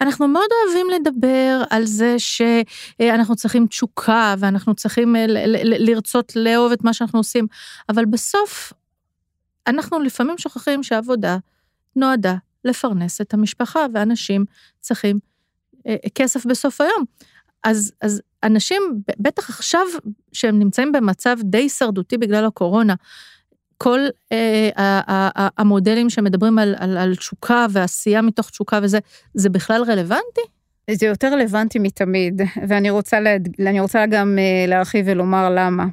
אנחנו 0.00 0.28
מאוד 0.28 0.48
אוהבים 0.52 0.86
לדבר 0.90 1.62
על 1.70 1.84
זה 1.86 2.16
שאנחנו 2.18 3.36
צריכים 3.36 3.66
תשוקה 3.66 4.34
ואנחנו 4.38 4.74
צריכים 4.74 5.16
אה, 5.16 5.24
לרצות 5.64 6.32
לאהוב 6.36 6.72
את 6.72 6.84
מה 6.84 6.92
שאנחנו 6.92 7.18
עושים, 7.18 7.46
אבל 7.88 8.04
בסוף 8.04 8.72
אנחנו 9.66 10.00
לפעמים 10.00 10.38
שוכחים 10.38 10.82
שעבודה 10.82 11.36
נועדה 11.96 12.34
לפרנס 12.64 13.20
את 13.20 13.34
המשפחה, 13.34 13.86
ואנשים 13.94 14.44
צריכים 14.80 15.18
אה, 15.86 15.96
כסף 16.14 16.46
בסוף 16.46 16.80
היום. 16.80 17.04
אז, 17.64 17.92
אז 18.00 18.22
אנשים, 18.42 18.82
בטח 19.18 19.50
עכשיו 19.50 19.86
שהם 20.32 20.58
נמצאים 20.58 20.92
במצב 20.92 21.36
די 21.44 21.58
הישרדותי 21.58 22.18
בגלל 22.18 22.44
הקורונה, 22.44 22.94
כל 23.78 24.00
אה, 24.32 24.70
המודלים 25.58 26.10
שמדברים 26.10 26.58
על, 26.58 26.74
על, 26.78 26.98
על 26.98 27.16
תשוקה 27.16 27.66
ועשייה 27.70 28.22
מתוך 28.22 28.50
תשוקה 28.50 28.78
וזה, 28.82 28.98
זה 29.34 29.50
בכלל 29.50 29.82
רלוונטי? 29.82 30.40
זה 30.90 31.06
יותר 31.06 31.32
רלוונטי 31.32 31.78
מתמיד, 31.78 32.42
ואני 32.68 32.90
רוצה, 32.90 33.20
לה, 33.20 33.36
רוצה 33.80 34.06
גם 34.06 34.38
אה, 34.38 34.66
להרחיב 34.68 35.06
ולומר 35.08 35.50
למה. 35.50 35.84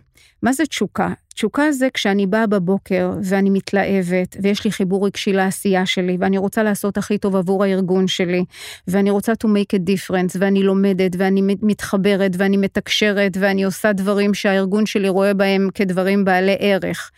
מה 0.44 0.54
זה 0.54 0.66
תשוקה? 0.66 1.14
תשוקה 1.36 1.72
זה 1.72 1.88
כשאני 1.94 2.28
באה 2.28 2.48
בבוקר 2.48 3.12
ואני 3.24 3.50
מתלהבת 3.50 4.38
ויש 4.42 4.66
לי 4.66 4.72
חיבור 4.72 5.06
רגשי 5.06 5.34
לעשייה 5.34 5.86
שלי 5.86 6.18
ואני 6.20 6.38
רוצה 6.38 6.64
לעשות 6.64 6.98
הכי 6.98 7.18
טוב 7.18 7.36
עבור 7.36 7.64
הארגון 7.64 8.08
שלי 8.08 8.46
ואני 8.88 9.10
רוצה 9.10 9.34
to 9.34 9.48
make 9.48 9.76
a 9.76 9.80
difference 9.80 10.38
ואני 10.40 10.64
לומדת 10.64 11.12
ואני 11.18 11.42
מתחברת 11.62 12.32
ואני 12.38 12.58
מתקשרת 12.58 13.38
ואני 13.40 13.64
עושה 13.64 13.94
דברים 13.94 14.34
שהארגון 14.34 14.86
שלי 14.86 15.10
רואה 15.10 15.34
בהם 15.34 15.70
כדברים 15.74 16.26
בעלי 16.26 16.56
ערך. 16.60 17.12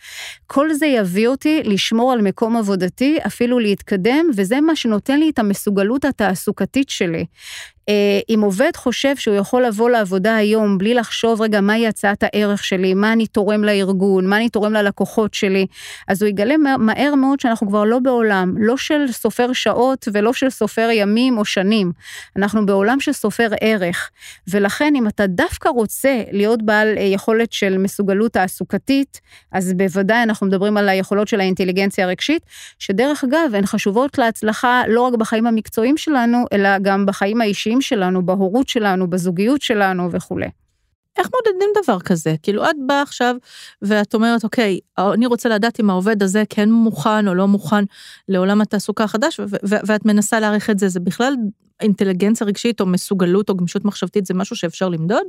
כל 0.46 0.72
זה 0.72 0.86
יביא 0.86 1.28
אותי 1.28 1.62
לשמור 1.64 2.12
על 2.12 2.22
מקום 2.22 2.56
עבודתי, 2.56 3.18
אפילו 3.26 3.58
להתקדם, 3.58 4.26
וזה 4.36 4.60
מה 4.60 4.76
שנותן 4.76 5.18
לי 5.18 5.30
את 5.30 5.38
המסוגלות 5.38 6.04
התעסוקתית 6.04 6.90
שלי. 6.90 7.24
אה, 7.88 8.20
אם 8.28 8.40
עובד 8.40 8.70
חושב 8.76 9.16
שהוא 9.16 9.36
יכול 9.36 9.66
לבוא 9.66 9.90
לעבודה 9.90 10.36
היום 10.36 10.78
בלי 10.78 10.94
לחשוב, 10.94 11.42
רגע, 11.42 11.60
מהי 11.60 11.86
הצעת 11.86 12.22
הערך 12.22 12.64
שלי, 12.64 12.94
מה 12.94 13.12
אני 13.12 13.26
תורם 13.26 13.64
לארגון, 13.64 14.26
מה 14.26 14.36
אני 14.36 14.48
תורם 14.48 14.72
ללקוחות 14.72 15.34
שלי, 15.34 15.66
אז 16.08 16.22
הוא 16.22 16.28
יגלה 16.28 16.56
מהר 16.78 17.14
מאוד 17.14 17.40
שאנחנו 17.40 17.68
כבר 17.68 17.84
לא 17.84 17.98
בעולם, 17.98 18.54
לא 18.58 18.76
של 18.76 19.12
סופר 19.12 19.52
שעות 19.52 20.08
ולא 20.12 20.32
של 20.32 20.50
סופר 20.50 20.88
ימים 20.92 21.38
או 21.38 21.44
שנים, 21.44 21.92
אנחנו 22.36 22.66
בעולם 22.66 23.00
של 23.00 23.12
סופר 23.12 23.48
ערך. 23.60 24.10
ולכן 24.48 24.92
אם 24.96 25.08
אתה 25.08 25.26
דווקא 25.26 25.68
רוצה 25.68 26.22
להיות 26.32 26.62
בעל 26.62 26.98
אה, 26.98 27.02
יכולת 27.02 27.52
של 27.52 27.78
מסוגלות 27.78 28.32
תעסוקתית, 28.32 29.20
אז 29.52 29.72
בוודאי 29.72 30.22
אנחנו 30.22 30.46
מדברים 30.46 30.76
על 30.76 30.88
היכולות 30.88 31.28
של 31.28 31.40
האינטליגנציה 31.40 32.04
הרגשית, 32.04 32.42
שדרך 32.78 33.24
אגב, 33.24 33.54
הן 33.54 33.66
חשובות 33.66 34.18
להצלחה 34.18 34.82
לא 34.88 35.00
רק 35.00 35.14
בחיים 35.14 35.46
המקצועיים 35.46 35.96
שלנו, 35.96 36.44
אלא 36.52 36.78
גם 36.78 37.06
בחיים 37.06 37.40
האישיים 37.40 37.77
בחיים 37.78 37.80
שלנו, 37.80 38.26
בהורות 38.26 38.68
שלנו, 38.68 39.10
בזוגיות 39.10 39.62
שלנו 39.62 40.12
וכולי. 40.12 40.48
איך 41.18 41.28
מודדים 41.34 41.68
דבר 41.82 42.00
כזה? 42.00 42.34
כאילו, 42.42 42.64
את 42.64 42.76
באה 42.86 43.02
עכשיו 43.02 43.36
ואת 43.82 44.14
אומרת, 44.14 44.44
אוקיי, 44.44 44.78
אני 44.98 45.26
רוצה 45.26 45.48
לדעת 45.48 45.80
אם 45.80 45.90
העובד 45.90 46.22
הזה 46.22 46.42
כן 46.48 46.70
מוכן 46.70 47.28
או 47.28 47.34
לא 47.34 47.46
מוכן 47.48 47.84
לעולם 48.28 48.60
התעסוקה 48.60 49.04
החדש, 49.04 49.40
ואת 49.62 50.04
מנסה 50.04 50.40
להעריך 50.40 50.70
את 50.70 50.78
זה, 50.78 50.88
זה 50.88 51.00
בכלל 51.00 51.34
אינטליגנציה 51.80 52.46
רגשית 52.46 52.80
או 52.80 52.86
מסוגלות 52.86 53.50
או 53.50 53.56
גמישות 53.56 53.84
מחשבתית, 53.84 54.26
זה 54.26 54.34
משהו 54.34 54.56
שאפשר 54.56 54.88
למדוד? 54.88 55.26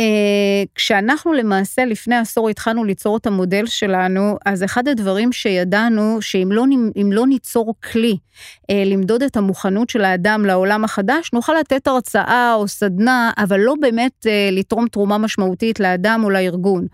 Uh, 0.00 0.66
כשאנחנו 0.74 1.32
למעשה 1.32 1.84
לפני 1.84 2.16
עשור 2.16 2.48
התחלנו 2.48 2.84
ליצור 2.84 3.16
את 3.16 3.26
המודל 3.26 3.66
שלנו, 3.66 4.36
אז 4.46 4.64
אחד 4.64 4.88
הדברים 4.88 5.32
שידענו, 5.32 6.22
שאם 6.22 6.48
לא, 6.52 6.64
לא 7.12 7.26
ניצור 7.26 7.74
כלי 7.92 8.16
uh, 8.16 8.74
למדוד 8.86 9.22
את 9.22 9.36
המוכנות 9.36 9.90
של 9.90 10.04
האדם 10.04 10.44
לעולם 10.44 10.84
החדש, 10.84 11.30
נוכל 11.32 11.52
לתת 11.60 11.86
הרצאה 11.86 12.54
או 12.54 12.68
סדנה, 12.68 13.30
אבל 13.38 13.60
לא 13.60 13.74
באמת 13.80 14.12
uh, 14.26 14.54
לתרום 14.54 14.88
תרומה 14.88 15.18
משמעותית 15.18 15.80
לאדם 15.80 16.20
או 16.24 16.30
לארגון. 16.30 16.86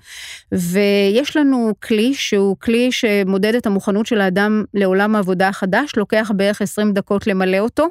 ויש 0.52 1.36
לנו 1.36 1.72
כלי 1.82 2.14
שהוא 2.14 2.56
כלי 2.60 2.92
שמודד 2.92 3.54
את 3.54 3.66
המוכנות 3.66 4.06
של 4.06 4.20
האדם 4.20 4.64
לעולם 4.74 5.16
העבודה 5.16 5.48
החדש, 5.48 5.92
לוקח 5.96 6.30
בערך 6.34 6.62
20 6.62 6.92
דקות 6.92 7.26
למלא 7.26 7.58
אותו, 7.58 7.86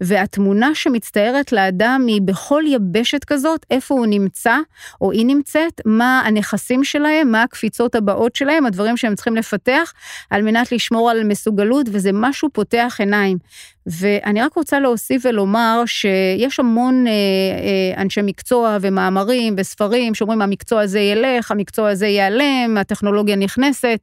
והתמונה 0.00 0.74
שמצטיירת 0.74 1.52
לאדם 1.52 2.04
היא 2.08 2.22
בכל 2.24 2.62
יבשת 2.66 3.24
כזאת, 3.24 3.66
איפה 3.70 3.94
הוא 3.94 4.06
נמצא. 4.06 4.47
נמצא, 4.48 4.60
או 5.00 5.12
היא 5.12 5.26
נמצאת, 5.26 5.80
מה 5.84 6.22
הנכסים 6.26 6.84
שלהם, 6.84 7.32
מה 7.32 7.42
הקפיצות 7.42 7.94
הבאות 7.94 8.36
שלהם, 8.36 8.66
הדברים 8.66 8.96
שהם 8.96 9.14
צריכים 9.14 9.36
לפתח, 9.36 9.92
על 10.30 10.42
מנת 10.42 10.72
לשמור 10.72 11.10
על 11.10 11.24
מסוגלות, 11.24 11.86
וזה 11.92 12.10
משהו 12.12 12.48
פותח 12.52 12.96
עיניים. 12.98 13.38
ואני 13.86 14.42
רק 14.42 14.54
רוצה 14.54 14.80
להוסיף 14.80 15.22
ולומר 15.24 15.82
שיש 15.86 16.60
המון 16.60 17.06
אה, 17.06 17.12
אה, 17.12 18.02
אנשי 18.02 18.20
מקצוע 18.22 18.76
ומאמרים 18.80 19.54
וספרים 19.58 20.14
שאומרים 20.14 20.42
המקצוע 20.42 20.80
הזה 20.80 21.00
ילך, 21.00 21.50
המקצוע 21.50 21.90
הזה 21.90 22.06
ייעלם, 22.06 22.76
הטכנולוגיה 22.80 23.36
נכנסת. 23.36 23.98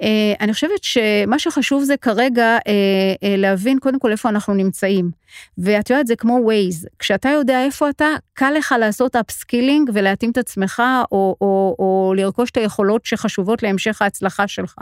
אה, 0.00 0.04
אני 0.40 0.52
חושבת 0.52 0.84
שמה 0.84 1.38
שחשוב 1.38 1.84
זה 1.84 1.96
כרגע 1.96 2.58
אה, 2.58 2.60
אה, 2.62 3.26
להבין 3.38 3.78
קודם 3.78 3.98
כל 3.98 4.12
איפה 4.12 4.28
אנחנו 4.28 4.54
נמצאים. 4.54 5.10
ואת 5.58 5.90
יודעת, 5.90 6.06
זה 6.06 6.16
כמו 6.16 6.38
ווייז, 6.42 6.86
כשאתה 6.98 7.28
יודע 7.28 7.64
איפה 7.64 7.90
אתה, 7.90 8.06
קל 8.34 8.50
לך 8.58 8.74
לעשות 8.78 9.16
upskilling 9.16 9.90
ולהתאים 9.94 10.30
את 10.30 10.38
עצמך, 10.38 10.82
או, 11.12 11.36
או, 11.40 11.76
או 11.78 12.14
לרכוש 12.16 12.50
את 12.50 12.56
היכולות 12.56 13.04
שחשובות 13.04 13.62
להמשך 13.62 14.02
ההצלחה 14.02 14.48
שלך. 14.48 14.74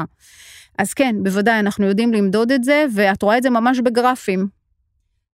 אז 0.79 0.95
כן, 0.95 1.17
בוודאי, 1.23 1.59
אנחנו 1.59 1.87
יודעים 1.87 2.13
למדוד 2.13 2.53
את 2.53 2.65
זה, 2.65 2.87
ואת 2.95 3.23
רואה 3.23 3.39
את 3.39 3.43
זה 3.43 3.51
ממש 3.51 3.79
בגרפים. 3.79 4.49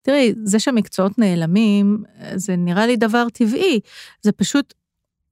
תראי, 0.02 0.34
זה 0.44 0.60
שהמקצועות 0.60 1.20
נעלמים, 1.20 2.04
זה 2.36 2.56
נראה 2.56 2.88
לי 2.88 2.96
דבר 2.96 3.30
טבעי. 3.34 3.80
זה 4.22 4.32
פשוט, 4.32 4.74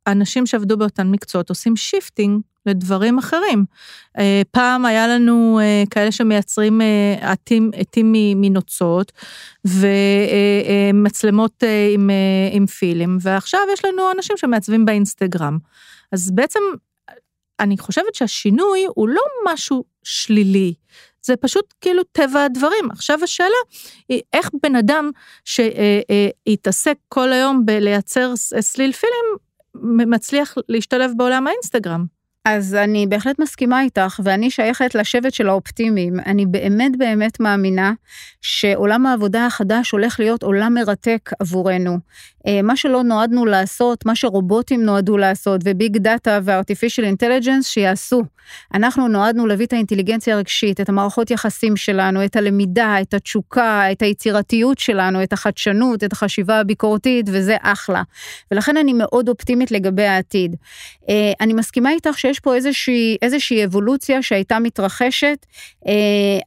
אנשים 0.07 0.45
שעבדו 0.45 0.77
באותן 0.77 1.07
מקצועות 1.07 1.49
עושים 1.49 1.75
shifting 1.75 2.41
לדברים 2.65 3.17
אחרים. 3.17 3.65
אה, 4.17 4.41
פעם 4.51 4.85
היה 4.85 5.07
לנו 5.07 5.59
אה, 5.61 5.83
כאלה 5.89 6.11
שמייצרים 6.11 6.81
אה, 6.81 7.31
עטים, 7.31 7.71
עטים 7.75 8.11
מנוצות 8.35 9.11
ומצלמות 9.65 11.63
עם, 11.93 12.09
עם 12.51 12.65
פילם, 12.65 13.17
ועכשיו 13.21 13.61
יש 13.73 13.85
לנו 13.85 14.11
אנשים 14.11 14.37
שמעצבים 14.37 14.85
באינסטגרם. 14.85 15.57
אז 16.11 16.31
בעצם 16.31 16.59
אני 17.59 17.77
חושבת 17.77 18.15
שהשינוי 18.15 18.85
הוא 18.95 19.09
לא 19.09 19.21
משהו 19.45 19.83
שלילי, 20.03 20.73
זה 21.25 21.35
פשוט 21.35 21.73
כאילו 21.81 22.03
טבע 22.03 22.43
הדברים. 22.43 22.91
עכשיו 22.91 23.19
השאלה 23.23 23.57
היא 24.09 24.21
איך 24.33 24.49
בן 24.63 24.75
אדם 24.75 25.11
שהתעסק 25.45 26.95
כל 27.09 27.33
היום 27.33 27.65
בלייצר 27.65 28.35
סליל 28.59 28.91
פילם, 28.91 29.25
מצליח 29.81 30.55
להשתלב 30.69 31.11
בעולם 31.17 31.47
האינסטגרם. 31.47 32.05
אז 32.45 32.75
אני 32.75 33.07
בהחלט 33.07 33.39
מסכימה 33.39 33.81
איתך, 33.81 34.19
ואני 34.23 34.51
שייכת 34.51 34.95
לשבט 34.95 35.33
של 35.33 35.49
האופטימיים. 35.49 36.19
אני 36.25 36.45
באמת 36.45 36.97
באמת 36.97 37.39
מאמינה 37.39 37.93
שעולם 38.41 39.05
העבודה 39.05 39.45
החדש 39.45 39.91
הולך 39.91 40.19
להיות 40.19 40.43
עולם 40.43 40.73
מרתק 40.73 41.29
עבורנו. 41.39 41.97
אה, 42.47 42.61
מה 42.61 42.75
שלא 42.75 43.03
נועדנו 43.03 43.45
לעשות, 43.45 44.05
מה 44.05 44.15
שרובוטים 44.15 44.83
נועדו 44.83 45.17
לעשות, 45.17 45.61
ו 45.65 45.73
big 45.73 45.97
data 45.97 46.39
ו 46.43 46.49
artificial 46.49 47.07
intelligence, 47.07 47.67
שיעשו. 47.67 48.23
אנחנו 48.73 49.07
נועדנו 49.07 49.47
להביא 49.47 49.65
את 49.65 49.73
האינטליגנציה 49.73 50.35
הרגשית, 50.35 50.81
את 50.81 50.89
המערכות 50.89 51.31
יחסים 51.31 51.75
שלנו, 51.75 52.25
את 52.25 52.35
הלמידה, 52.35 53.01
את 53.01 53.13
התשוקה, 53.13 53.91
את 53.91 54.01
היצירתיות 54.01 54.79
שלנו, 54.79 55.23
את 55.23 55.33
החדשנות, 55.33 56.03
את 56.03 56.13
החשיבה 56.13 56.59
הביקורתית, 56.59 57.25
וזה 57.29 57.55
אחלה. 57.61 58.03
ולכן 58.51 58.77
אני 58.77 58.93
מאוד 58.93 59.29
אופטימית 59.29 59.71
לגבי 59.71 60.05
העתיד. 60.05 60.55
אה, 61.09 61.31
אני 61.41 61.53
מסכימה 61.53 61.91
איתך 61.91 62.19
שיש 62.19 62.39
פה 62.39 62.55
איזושהי, 62.55 63.17
איזושהי 63.21 63.65
אבולוציה 63.65 64.21
שהייתה 64.21 64.59
מתרחשת. 64.59 65.45
אה, 65.87 65.93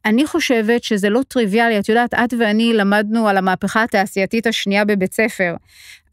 אני 0.04 0.26
חושבת 0.26 0.84
שזה 0.84 1.10
לא 1.10 1.20
טריוויאלי, 1.28 1.78
את 1.78 1.88
יודעת, 1.88 2.14
את 2.14 2.34
ואני 2.38 2.72
למדנו 2.72 3.28
על 3.28 3.36
המהפכה 3.36 3.82
התעשייתית 3.82 4.46
השנייה 4.46 4.84
בבית 4.84 5.12
ספר. 5.12 5.54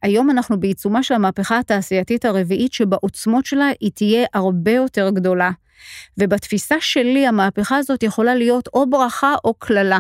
היום 0.03 0.29
אנחנו 0.29 0.59
בעיצומה 0.59 1.03
של 1.03 1.13
המהפכה 1.13 1.59
התעשייתית 1.59 2.25
הרביעית, 2.25 2.73
שבעוצמות 2.73 3.45
שלה 3.45 3.69
היא 3.79 3.91
תהיה 3.95 4.25
הרבה 4.33 4.71
יותר 4.71 5.09
גדולה. 5.09 5.51
ובתפיסה 6.17 6.75
שלי, 6.79 7.27
המהפכה 7.27 7.77
הזאת 7.77 8.03
יכולה 8.03 8.35
להיות 8.35 8.69
או 8.73 8.89
ברכה 8.89 9.35
או 9.45 9.53
קללה. 9.53 9.99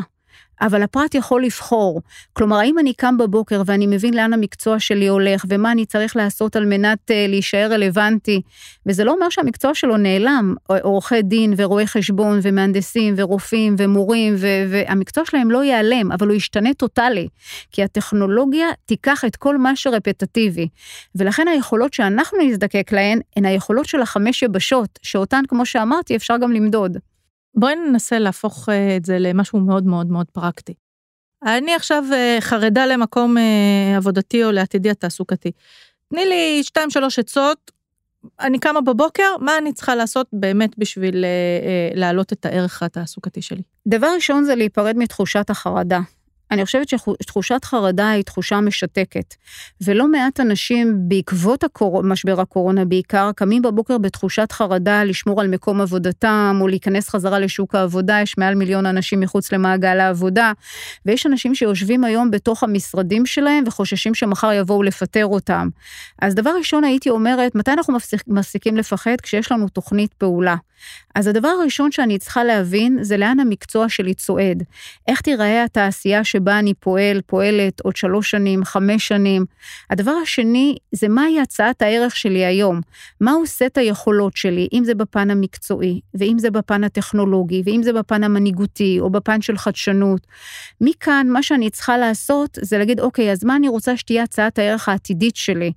אבל 0.61 0.83
הפרט 0.83 1.15
יכול 1.15 1.43
לבחור. 1.43 2.01
כלומר, 2.33 2.57
האם 2.57 2.79
אני 2.79 2.93
קם 2.93 3.17
בבוקר 3.17 3.61
ואני 3.65 3.87
מבין 3.87 4.13
לאן 4.13 4.33
המקצוע 4.33 4.79
שלי 4.79 5.07
הולך, 5.07 5.45
ומה 5.49 5.71
אני 5.71 5.85
צריך 5.85 6.15
לעשות 6.15 6.55
על 6.55 6.65
מנת 6.65 7.11
uh, 7.11 7.13
להישאר 7.29 7.67
רלוונטי, 7.71 8.41
וזה 8.85 9.03
לא 9.03 9.11
אומר 9.11 9.29
שהמקצוע 9.29 9.73
שלו 9.73 9.97
נעלם, 9.97 10.55
עורכי 10.81 11.21
דין 11.21 11.53
ורואי 11.57 11.87
חשבון 11.87 12.39
ומהנדסים 12.43 13.13
ורופאים 13.17 13.75
ומורים, 13.77 14.35
והמקצוע 14.69 15.25
שלהם 15.25 15.51
לא 15.51 15.63
ייעלם, 15.63 16.11
אבל 16.11 16.27
הוא 16.27 16.35
ישתנה 16.35 16.73
טוטאלי, 16.73 17.27
כי 17.71 17.83
הטכנולוגיה 17.83 18.67
תיקח 18.85 19.25
את 19.25 19.35
כל 19.35 19.57
מה 19.57 19.75
שרפטטיבי. 19.75 20.67
ולכן 21.15 21.47
היכולות 21.47 21.93
שאנחנו 21.93 22.37
נזדקק 22.41 22.91
להן, 22.91 23.19
הן 23.35 23.45
היכולות 23.45 23.85
של 23.85 24.01
החמש 24.01 24.43
יבשות, 24.43 24.99
שאותן, 25.01 25.43
כמו 25.47 25.65
שאמרתי, 25.65 26.15
אפשר 26.15 26.37
גם 26.37 26.51
למדוד. 26.51 26.97
בואי 27.55 27.75
ננסה 27.75 28.19
להפוך 28.19 28.69
אה, 28.69 28.97
את 28.97 29.05
זה 29.05 29.19
למשהו 29.19 29.59
מאוד 29.59 29.85
מאוד 29.85 30.07
מאוד 30.07 30.25
פרקטי. 30.31 30.73
אני 31.45 31.75
עכשיו 31.75 32.03
אה, 32.13 32.37
חרדה 32.39 32.85
למקום 32.85 33.37
אה, 33.37 33.97
עבודתי 33.97 34.43
או 34.43 34.51
לעתידי 34.51 34.89
התעסוקתי. 34.89 35.51
תני 36.09 36.25
לי 36.25 36.63
שתיים 36.63 36.89
שלוש 36.89 37.19
עצות, 37.19 37.71
אני 38.39 38.59
קמה 38.59 38.81
בבוקר, 38.81 39.37
מה 39.39 39.57
אני 39.57 39.73
צריכה 39.73 39.95
לעשות 39.95 40.27
באמת 40.33 40.77
בשביל 40.77 41.25
להעלות 41.93 42.33
את 42.33 42.45
הערך 42.45 42.83
התעסוקתי 42.83 43.41
שלי? 43.41 43.61
דבר 43.87 44.07
ראשון 44.15 44.43
זה 44.43 44.55
להיפרד 44.55 44.97
מתחושת 44.97 45.49
החרדה. 45.49 45.99
אני 46.53 46.65
חושבת 46.65 46.89
שתחושת 46.89 47.65
חרדה 47.65 48.09
היא 48.09 48.23
תחושה 48.23 48.61
משתקת. 48.61 49.35
ולא 49.81 50.07
מעט 50.07 50.39
אנשים 50.39 50.95
בעקבות 51.07 51.63
הקור... 51.63 52.03
משבר 52.03 52.41
הקורונה 52.41 52.85
בעיקר, 52.85 53.31
קמים 53.35 53.61
בבוקר 53.61 53.97
בתחושת 53.97 54.51
חרדה 54.51 55.03
לשמור 55.03 55.41
על 55.41 55.47
מקום 55.47 55.81
עבודתם 55.81 56.57
או 56.61 56.67
להיכנס 56.67 57.09
חזרה 57.09 57.39
לשוק 57.39 57.75
העבודה, 57.75 58.19
יש 58.21 58.37
מעל 58.37 58.55
מיליון 58.55 58.85
אנשים 58.85 59.19
מחוץ 59.19 59.51
למעגל 59.51 59.99
העבודה, 59.99 60.51
ויש 61.05 61.25
אנשים 61.25 61.55
שיושבים 61.55 62.03
היום 62.03 62.31
בתוך 62.31 62.63
המשרדים 62.63 63.25
שלהם 63.25 63.63
וחוששים 63.67 64.15
שמחר 64.15 64.53
יבואו 64.53 64.83
לפטר 64.83 65.25
אותם. 65.25 65.69
אז 66.21 66.35
דבר 66.35 66.51
ראשון 66.57 66.83
הייתי 66.83 67.09
אומרת, 67.09 67.55
מתי 67.55 67.71
אנחנו 67.71 67.93
מפסיק, 67.93 68.23
מפסיקים 68.27 68.77
לפחד? 68.77 69.15
כשיש 69.21 69.51
לנו 69.51 69.69
תוכנית 69.69 70.13
פעולה. 70.13 70.55
אז 71.15 71.27
הדבר 71.27 71.47
הראשון 71.47 71.91
שאני 71.91 72.17
צריכה 72.17 72.43
להבין 72.43 72.97
זה 73.01 73.17
לאן 73.17 73.39
המקצוע 73.39 73.89
שלי 73.89 74.13
צועד. 74.13 74.63
איך 75.07 75.21
תיראה 75.21 75.63
התעשייה 75.63 76.23
שבה 76.23 76.59
אני 76.59 76.73
פועל, 76.73 77.21
פועלת 77.25 77.79
עוד 77.79 77.95
שלוש 77.95 78.31
שנים, 78.31 78.65
חמש 78.65 79.07
שנים. 79.07 79.45
הדבר 79.89 80.11
השני 80.11 80.77
זה 80.91 81.07
מהי 81.07 81.39
הצעת 81.39 81.81
הערך 81.81 82.15
שלי 82.15 82.45
היום. 82.45 82.81
מהו 83.21 83.47
סט 83.47 83.77
היכולות 83.77 84.37
שלי, 84.37 84.67
אם 84.73 84.83
זה 84.85 84.95
בפן 84.95 85.29
המקצועי, 85.29 86.01
ואם 86.13 86.35
זה 86.39 86.51
בפן 86.51 86.83
הטכנולוגי, 86.83 87.63
ואם 87.65 87.83
זה 87.83 87.93
בפן 87.93 88.23
המנהיגותי, 88.23 88.97
או 88.99 89.09
בפן 89.09 89.41
של 89.41 89.57
חדשנות. 89.57 90.27
מכאן, 90.81 91.27
מה 91.29 91.43
שאני 91.43 91.69
צריכה 91.69 91.97
לעשות 91.97 92.57
זה 92.61 92.77
להגיד, 92.77 92.99
אוקיי, 92.99 93.31
אז 93.31 93.43
מה 93.43 93.55
אני 93.55 93.67
רוצה 93.67 93.97
שתהיה 93.97 94.23
הצעת 94.23 94.59
הערך 94.59 94.89
העתידית 94.89 95.35
שלי? 95.35 95.71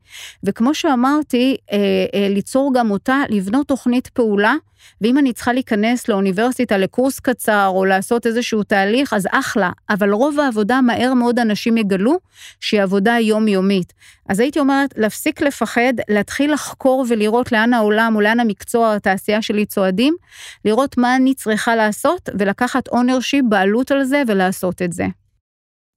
וכמו 0.44 0.75
שאמרתי, 0.75 1.57
אה, 1.72 1.79
אה, 2.14 2.29
ליצור 2.29 2.72
גם 2.75 2.90
אותה, 2.90 3.22
לבנות 3.29 3.68
תוכנית 3.68 4.07
פעולה. 4.09 4.55
ואם 5.01 5.19
אני 5.19 5.33
צריכה 5.33 5.53
להיכנס 5.53 6.09
לאוניברסיטה 6.09 6.79
לקורס 6.79 7.21
קצר 7.21 7.67
או 7.67 7.85
לעשות 7.85 8.27
איזשהו 8.27 8.62
תהליך, 8.62 9.12
אז 9.12 9.27
אחלה, 9.31 9.71
אבל 9.91 10.11
רוב 10.11 10.41
העבודה 10.41 10.81
מהר 10.81 11.15
מאוד 11.15 11.39
אנשים 11.39 11.77
יגלו 11.77 12.19
שהיא 12.61 12.83
עבודה 12.83 13.17
יומיומית. 13.21 13.93
אז 14.29 14.41
הייתי 14.41 14.59
אומרת, 14.59 14.95
להפסיק 14.97 15.41
לפחד, 15.43 15.93
להתחיל 16.09 16.53
לחקור 16.53 17.05
ולראות 17.09 17.53
לאן 17.53 17.75
העולם 17.75 18.12
או 18.17 18.21
לאן 18.21 18.41
המקצוע, 18.41 18.95
התעשייה 18.95 19.43
שלי 19.43 19.67
צועדים, 19.67 20.17
לראות 20.65 20.99
מה 20.99 21.17
אני 21.17 21.35
צריכה 21.35 21.77
לעשות 21.77 22.29
ולקחת 22.39 22.89
ownership, 22.88 23.44
בעלות 23.49 23.91
על 23.91 24.05
זה 24.05 24.23
ולעשות 24.27 24.83
את 24.83 24.93
זה. 24.93 25.07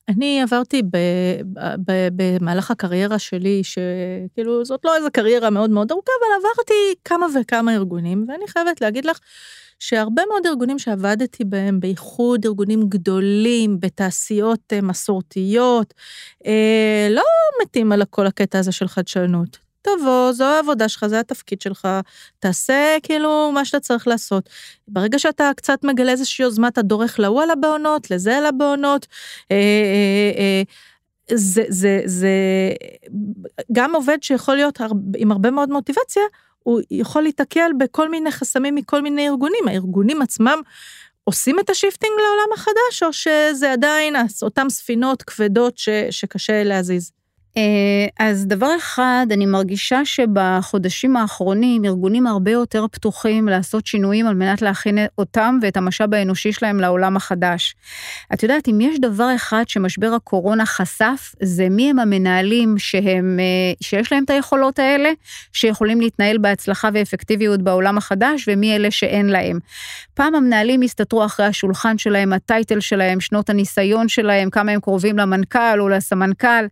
אני 0.10 0.42
עברתי 0.42 0.82
במהלך 2.16 2.72
הקריירה 2.72 3.20
שלי, 3.20 3.62
שכאילו 3.64 4.66
זאת 4.66 4.86
לא 4.86 4.96
איזו 4.96 5.08
קריירה 5.14 5.50
מאוד 5.50 5.70
מאוד 5.70 5.92
ארוכה, 5.92 6.12
אבל 6.20 6.28
עברתי 6.40 6.74
כמה 7.06 7.26
וכמה 7.42 7.74
ארגונים, 7.74 8.26
ואני 8.28 8.48
חייבת 8.48 8.82
להגיד 8.82 9.06
לך 9.06 9.20
שהרבה 9.80 10.22
מאוד 10.30 10.46
ארגונים 10.46 10.80
שעבדתי 10.80 11.44
בהם, 11.44 11.80
בייחוד 11.80 12.46
ארגונים 12.46 12.90
גדולים, 12.90 13.80
בתעשיות 13.80 14.74
אה, 14.74 14.82
מסורתיות, 14.82 15.94
אה, 16.46 17.08
לא 17.10 17.24
מתים 17.62 17.92
על 17.92 18.06
כל 18.10 18.28
הקטע 18.28 18.60
הזה 18.60 18.72
של 18.72 18.88
חדשנות. 18.88 19.69
תבוא, 19.82 20.32
זו 20.32 20.44
העבודה 20.44 20.90
שלך, 20.90 21.08
זה 21.08 21.20
התפקיד 21.20 21.62
שלך, 21.62 21.88
תעשה 22.40 22.98
כאילו 23.04 23.52
מה 23.54 23.66
שאתה 23.66 23.80
צריך 23.80 24.08
לעשות. 24.08 24.50
ברגע 24.88 25.20
שאתה 25.20 25.52
קצת 25.56 25.84
מגלה 25.84 26.12
איזושהי 26.12 26.44
יוזמה, 26.44 26.68
אתה 26.68 26.82
דורך 26.82 27.20
להוא 27.20 27.42
על 27.42 27.50
הבהונות, 27.50 28.12
לזה 28.12 28.38
על 28.38 28.46
הבהונות. 28.46 29.08
אה, 29.52 29.56
אה, 29.58 30.32
אה, 30.38 30.62
זה, 31.32 31.64
זה, 31.70 32.02
זה 32.06 32.30
גם 33.72 33.96
עובד 33.96 34.24
שיכול 34.24 34.56
להיות 34.56 34.80
עם 35.18 35.32
הרבה 35.32 35.52
מאוד 35.52 35.70
מוטיבציה, 35.70 36.24
הוא 36.64 36.82
יכול 36.92 37.24
להתקל 37.24 37.72
בכל 37.80 38.10
מיני 38.10 38.32
חסמים 38.32 38.76
מכל 38.76 39.02
מיני 39.02 39.28
ארגונים. 39.28 39.68
הארגונים 39.68 40.22
עצמם 40.22 40.62
עושים 41.24 41.60
את 41.60 41.70
ה 41.70 41.74
shifting 41.74 42.14
לעולם 42.18 42.54
החדש, 42.54 43.04
או 43.04 43.14
שזה 43.14 43.72
עדיין 43.72 44.16
אותן 44.42 44.70
ספינות 44.70 45.24
כבדות 45.24 45.78
ש, 45.78 45.90
שקשה 46.10 46.64
להזיז? 46.64 47.12
אה, 47.60 48.26
אז 48.28 48.48
דבר 48.48 48.70
אחד, 48.78 49.26
אני 49.32 49.46
מרגישה 49.46 50.06
שבחודשים 50.06 51.18
האחרונים 51.18 51.86
ארגונים 51.86 52.28
הרבה 52.28 52.52
יותר 52.52 52.86
פתוחים 52.92 53.48
לעשות 53.48 53.86
שינויים 53.86 54.28
על 54.28 54.36
מנת 54.36 54.62
להכין 54.62 54.98
אותם 55.18 55.58
ואת 55.62 55.78
המשאב 55.78 56.14
האנושי 56.14 56.54
שלהם 56.54 56.80
לעולם 56.80 57.18
החדש. 57.18 57.76
את 58.34 58.44
יודעת, 58.44 58.68
אם 58.68 58.82
יש 58.82 59.00
דבר 59.00 59.36
אחד 59.36 59.64
שמשבר 59.68 60.14
הקורונה 60.14 60.66
חשף, 60.66 61.36
זה 61.42 61.70
מי 61.70 61.90
הם 61.90 62.00
המנהלים 62.00 62.78
שהם, 62.78 63.40
אה, 63.40 63.74
שיש 63.82 64.12
להם 64.12 64.24
את 64.24 64.30
היכולות 64.30 64.80
האלה, 64.80 65.10
שיכולים 65.54 66.02
להתנהל 66.02 66.38
בהצלחה 66.38 66.90
ואפקטיביות 66.94 67.62
בעולם 67.62 67.98
החדש, 67.98 68.46
ומי 68.48 68.76
אלה 68.76 68.92
שאין 68.92 69.26
להם. 69.26 69.60
פעם 70.14 70.36
המנהלים 70.36 70.82
הסתתרו 70.82 71.26
אחרי 71.26 71.46
השולחן 71.46 71.98
שלהם, 71.98 72.34
הטייטל 72.34 72.80
שלהם, 72.80 73.20
שנות 73.20 73.50
הניסיון 73.50 74.08
שלהם, 74.08 74.50
כמה 74.50 74.72
הם 74.72 74.80
קרובים 74.80 75.18
למנכ"ל 75.18 75.80
או 75.80 75.90
לסמנכ"ל. 75.90 76.66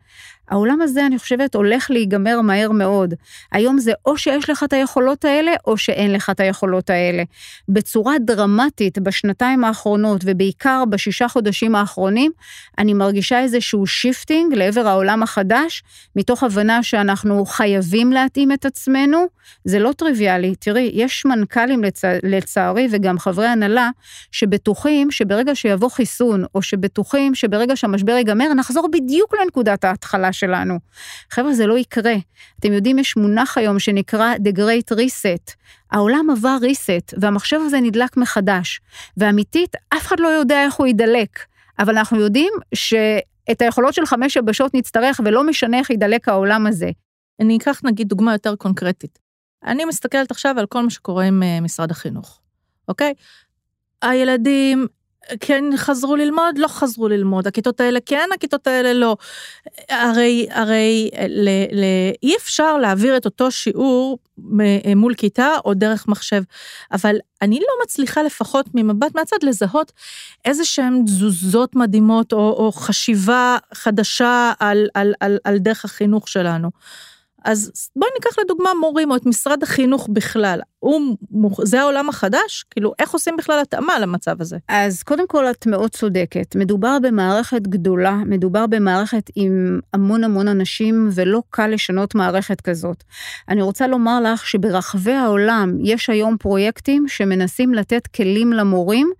העולם 0.50 0.82
הזה, 0.82 1.06
אני 1.06 1.20
חושבת, 1.20 1.56
הולך 1.56 1.92
להיגמר 1.92 2.42
מהר 2.42 2.72
מאוד. 2.72 3.14
היום 3.52 3.80
זה 3.80 3.92
או 4.06 4.18
שיש 4.18 4.50
לך 4.50 4.64
את 4.64 4.74
היכולות 4.74 5.26
האלה, 5.26 5.52
או 5.68 5.78
שאין 5.78 6.14
לך 6.14 6.30
את 6.30 6.40
היכולות 6.40 6.90
האלה. 6.90 7.24
בצורה 7.70 8.14
דרמטית 8.20 9.00
בשנתיים 9.00 9.64
האחרונות, 9.64 10.22
ובעיקר 10.26 10.84
בשישה 10.90 11.28
חודשים 11.28 11.76
האחרונים, 11.76 12.32
אני 12.78 12.94
מרגישה 12.94 13.40
איזשהו 13.40 13.88
shifting 13.88 14.54
לעבר 14.54 14.88
העולם 14.88 15.24
החדש, 15.24 15.84
מתוך 16.16 16.44
הבנה 16.44 16.84
שאנחנו 16.84 17.46
חייבים 17.46 18.12
להתאים 18.12 18.52
את 18.52 18.66
עצמנו. 18.66 19.28
זה 19.66 19.80
לא 19.80 19.92
טריוויאלי. 19.92 20.56
תראי, 20.56 20.92
יש 20.94 21.26
מנכ"לים 21.26 21.84
לצ... 21.84 22.02
לצערי, 22.24 22.88
וגם 22.92 23.20
חברי 23.20 23.48
הנהלה, 23.48 23.90
שבטוחים 24.32 25.12
שברגע 25.12 25.56
שיבוא 25.56 25.90
חיסון, 25.90 26.46
או 26.56 26.62
שבטוחים 26.62 27.36
שברגע 27.36 27.76
שהמשבר 27.76 28.12
ייגמר, 28.12 28.54
נחזור 28.54 28.88
בדיוק 28.92 29.36
לנקודת 29.42 29.84
ההתחלה 29.84 30.34
שלנו. 30.40 30.80
חבר'ה, 31.32 31.54
זה 31.54 31.66
לא 31.66 31.78
יקרה. 31.78 32.16
אתם 32.60 32.74
יודעים, 32.74 33.00
יש 33.00 33.18
מונח 33.18 33.58
היום 33.58 33.80
שנקרא 33.80 34.34
The 34.36 34.58
Great 34.58 34.96
Reset. 34.96 35.54
העולם 35.92 36.30
עבר 36.30 36.58
reset, 36.62 37.14
והמחשב 37.22 37.60
הזה 37.66 37.80
נדלק 37.80 38.18
מחדש. 38.18 38.82
ואמיתית, 39.18 39.76
אף 39.90 40.08
אחד 40.08 40.20
לא 40.20 40.28
יודע 40.28 40.64
איך 40.64 40.74
הוא 40.74 40.88
יידלק. 40.88 41.40
אבל 41.80 41.98
אנחנו 41.98 42.20
יודעים 42.20 42.54
שאת 42.76 43.62
היכולות 43.62 43.94
של 43.94 44.06
חמש 44.06 44.36
יבשות 44.36 44.74
נצטרך, 44.74 45.22
ולא 45.26 45.44
משנה 45.44 45.80
איך 45.80 45.90
יידלק 45.90 46.30
העולם 46.30 46.68
הזה. 46.68 46.90
אני 47.40 47.58
אקח 47.58 47.82
נגיד 47.84 48.08
דוגמה 48.08 48.34
יותר 48.34 48.56
קונקרטית. 48.56 49.20
אני 49.66 49.86
מסתכלת 49.86 50.32
עכשיו 50.32 50.60
על 50.60 50.66
כל 50.66 50.82
מה 50.82 50.90
שקורה 50.90 51.26
עם 51.26 51.44
אה, 51.44 51.62
משרד 51.62 51.92
החינוך, 51.92 52.42
אוקיי? 52.88 53.14
הילדים 54.02 54.88
כן 55.40 55.64
חזרו 55.78 56.16
ללמוד, 56.16 56.58
לא 56.58 56.68
חזרו 56.68 57.08
ללמוד, 57.08 57.48
הכיתות 57.48 57.80
האלה 57.82 58.00
כן, 58.06 58.30
הכיתות 58.36 58.68
האלה 58.68 58.94
לא. 58.94 59.18
הרי, 59.90 60.48
הרי 60.52 61.10
ל, 61.28 61.50
ל, 61.50 61.84
אי 62.24 62.36
אפשר 62.38 62.78
להעביר 62.78 63.18
את 63.18 63.26
אותו 63.26 63.52
שיעור 63.52 64.20
מול 64.96 65.14
כיתה 65.14 65.50
או 65.66 65.74
דרך 65.74 66.08
מחשב, 66.08 66.42
אבל 66.92 67.16
אני 67.42 67.60
לא 67.60 67.84
מצליחה 67.84 68.24
לפחות 68.24 68.66
ממבט 68.74 69.16
מהצד 69.16 69.38
לזהות 69.44 69.92
איזה 70.46 70.66
שהן 70.66 71.04
תזוזות 71.06 71.76
מדהימות 71.76 72.34
או, 72.34 72.40
או 72.40 72.72
חשיבה 72.72 73.58
חדשה 73.74 74.52
על, 74.60 74.88
על, 74.94 75.14
על, 75.20 75.38
על 75.44 75.58
דרך 75.58 75.86
החינוך 75.86 76.28
שלנו. 76.28 76.70
אז 77.46 77.90
בואי 77.96 78.10
ניקח 78.16 78.40
לדוגמה 78.40 78.70
מורים 78.80 79.12
או 79.12 79.16
את 79.16 79.26
משרד 79.26 79.64
החינוך 79.64 80.10
בכלל. 80.14 80.60
הוא, 80.80 81.18
זה 81.64 81.82
העולם 81.82 82.10
החדש? 82.10 82.66
כאילו, 82.72 82.94
איך 83.00 83.12
עושים 83.14 83.38
בכלל 83.38 83.60
התאמה 83.60 84.00
למצב 84.00 84.42
הזה? 84.42 84.58
אז 84.68 85.04
קודם 85.04 85.28
כל, 85.28 85.46
את 85.50 85.68
מאוד 85.68 85.90
צודקת. 85.90 86.56
מדובר 86.56 86.98
במערכת 87.02 87.62
גדולה, 87.62 88.16
מדובר 88.16 88.68
במערכת 88.68 89.30
עם 89.36 89.80
המון 89.94 90.24
המון 90.24 90.48
אנשים, 90.48 91.10
ולא 91.14 91.42
קל 91.50 91.68
לשנות 91.68 92.16
מערכת 92.16 92.62
כזאת. 92.62 93.04
אני 93.50 93.62
רוצה 93.62 93.88
לומר 93.88 94.22
לך 94.22 94.48
שברחבי 94.48 95.14
העולם 95.14 95.78
יש 95.84 96.10
היום 96.10 96.38
פרויקטים 96.38 97.08
שמנסים 97.08 97.74
לתת 97.74 98.08
כלים 98.08 98.54
למורים 98.54 99.12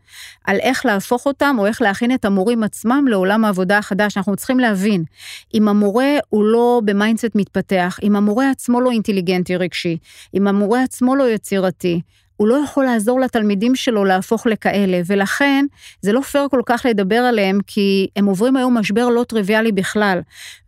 על 0.46 0.60
איך 0.60 0.86
להפוך 0.86 1.26
אותם, 1.26 1.56
או 1.60 1.66
איך 1.66 1.82
להכין 1.82 2.14
את 2.14 2.26
המורים 2.26 2.64
עצמם 2.64 3.06
לעולם 3.08 3.46
העבודה 3.46 3.78
החדש. 3.78 4.18
אנחנו 4.18 4.36
צריכים 4.36 4.60
להבין, 4.60 5.04
אם 5.54 5.68
המורה 5.68 6.18
הוא 6.30 6.44
לא 6.44 6.82
ב 6.86 6.92
mindset 6.92 7.32
מתפתח, 7.36 8.00
אם 8.04 8.16
המורה 8.16 8.50
עצמו 8.50 8.82
לא 8.82 8.92
אינטליגנטי 8.92 9.56
רגשי, 9.56 9.98
אם 10.34 10.48
המורה 10.48 10.84
עצמו 10.84 11.16
לא 11.16 11.30
יצירתי, 11.30 12.02
הוא 12.38 12.48
לא 12.48 12.56
יכול 12.56 12.86
לעזור 12.86 13.20
לתלמידים 13.20 13.76
שלו 13.76 14.06
להפוך 14.06 14.48
לכאלה, 14.48 15.02
ולכן 15.06 15.66
זה 16.02 16.14
לא 16.14 16.22
פייר 16.22 16.48
כל 16.52 16.62
כך 16.66 16.86
לדבר 16.90 17.16
עליהם, 17.16 17.60
כי 17.68 18.08
הם 18.16 18.26
עוברים 18.26 18.58
היום 18.58 18.78
משבר 18.78 19.10
לא 19.10 19.24
טריוויאלי 19.24 19.72
בכלל. 19.72 20.20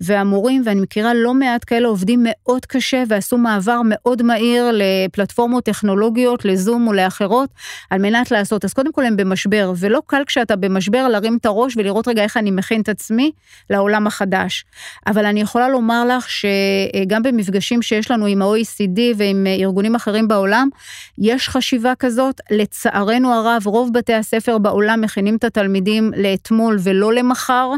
והמורים, 0.01 0.61
ואני 0.65 0.81
מכירה 0.81 1.13
לא 1.13 1.33
מעט 1.33 1.63
כאלה, 1.67 1.87
עובדים 1.87 2.19
מאוד 2.23 2.65
קשה 2.65 3.03
ועשו 3.07 3.37
מעבר 3.37 3.81
מאוד 3.85 4.23
מהיר 4.23 4.71
לפלטפורמות 4.73 5.63
טכנולוגיות, 5.63 6.45
לזום 6.45 6.87
ולאחרות, 6.87 7.49
על 7.89 8.01
מנת 8.01 8.31
לעשות. 8.31 8.65
אז 8.65 8.73
קודם 8.73 8.91
כל 8.91 9.05
הם 9.05 9.17
במשבר, 9.17 9.73
ולא 9.77 10.01
קל 10.05 10.23
כשאתה 10.25 10.55
במשבר 10.55 11.07
להרים 11.07 11.37
את 11.37 11.45
הראש 11.45 11.77
ולראות 11.77 12.07
רגע 12.07 12.23
איך 12.23 12.37
אני 12.37 12.51
מכין 12.51 12.81
את 12.81 12.89
עצמי 12.89 13.31
לעולם 13.69 14.07
החדש. 14.07 14.65
אבל 15.07 15.25
אני 15.25 15.41
יכולה 15.41 15.69
לומר 15.69 16.05
לך 16.05 16.29
שגם 16.29 17.23
במפגשים 17.23 17.81
שיש 17.81 18.11
לנו 18.11 18.25
עם 18.25 18.41
ה-OECD 18.41 18.99
ועם 19.17 19.47
ארגונים 19.47 19.95
אחרים 19.95 20.27
בעולם, 20.27 20.69
יש 21.17 21.47
חשיבה 21.59 21.93
כזאת. 21.99 22.41
לצערנו 22.51 23.33
הרב, 23.33 23.61
רוב 23.67 23.93
בתי 23.93 24.13
הספר 24.13 24.57
בעולם 24.57 25.01
מכינים 25.01 25.35
את 25.35 25.43
התלמידים 25.43 26.11
לאתמול 26.17 26.77
ולא 26.83 27.13
למחר, 27.13 27.71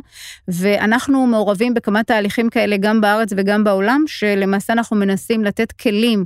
ואנחנו 0.48 1.28
מעורבים 1.28 1.74
בכמה 1.74 2.04
תהליכים 2.04 2.50
כאלה 2.50 2.78
גם 2.78 3.02
בארץ 3.02 3.30
וגם 3.38 3.63
בעולם, 3.63 4.04
שלמעשה 4.08 4.74
אנחנו 4.74 4.98
מנסים 4.98 5.44
לתת 5.44 5.72
כלים 5.72 6.26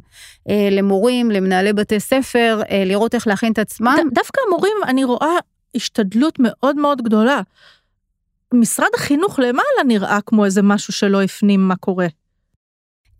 אה, 0.49 0.67
למורים, 0.71 1.31
למנהלי 1.31 1.73
בתי 1.73 1.99
ספר, 1.99 2.61
אה, 2.71 2.83
לראות 2.85 3.15
איך 3.15 3.27
להכין 3.27 3.51
את 3.51 3.59
עצמם. 3.59 3.95
ד- 3.97 4.13
דווקא 4.15 4.41
המורים, 4.47 4.77
אני 4.87 5.03
רואה 5.03 5.35
השתדלות 5.75 6.35
מאוד 6.39 6.75
מאוד 6.75 7.01
גדולה. 7.01 7.41
משרד 8.53 8.89
החינוך 8.95 9.39
למעלה 9.39 9.83
נראה 9.87 10.19
כמו 10.25 10.45
איזה 10.45 10.61
משהו 10.61 10.93
שלא 10.93 11.21
הפנים 11.21 11.67
מה 11.67 11.75
קורה. 11.75 12.07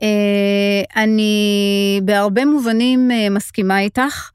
אה, 0.02 1.04
אני 1.04 2.02
בהרבה 2.04 2.46
מובנים 2.46 3.12
אה, 3.12 3.30
מסכימה 3.30 3.80
איתך. 3.80 4.30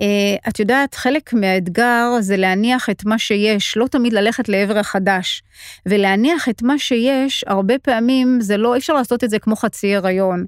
אה, 0.00 0.48
את 0.48 0.60
יודעת, 0.60 0.94
חלק 0.94 1.32
מהאתגר 1.32 2.10
זה 2.20 2.36
להניח 2.36 2.90
את 2.90 3.04
מה 3.04 3.18
שיש, 3.18 3.76
לא 3.76 3.86
תמיד 3.86 4.12
ללכת 4.12 4.48
לעבר 4.48 4.78
החדש. 4.78 5.42
ולהניח 5.86 6.48
את 6.48 6.62
מה 6.62 6.78
שיש, 6.78 7.44
הרבה 7.46 7.78
פעמים 7.78 8.40
זה 8.40 8.56
לא, 8.56 8.74
אי 8.74 8.78
אפשר 8.78 8.92
לעשות 8.92 9.24
את 9.24 9.30
זה 9.30 9.38
כמו 9.38 9.56
חצי 9.56 9.96
הריון. 9.96 10.44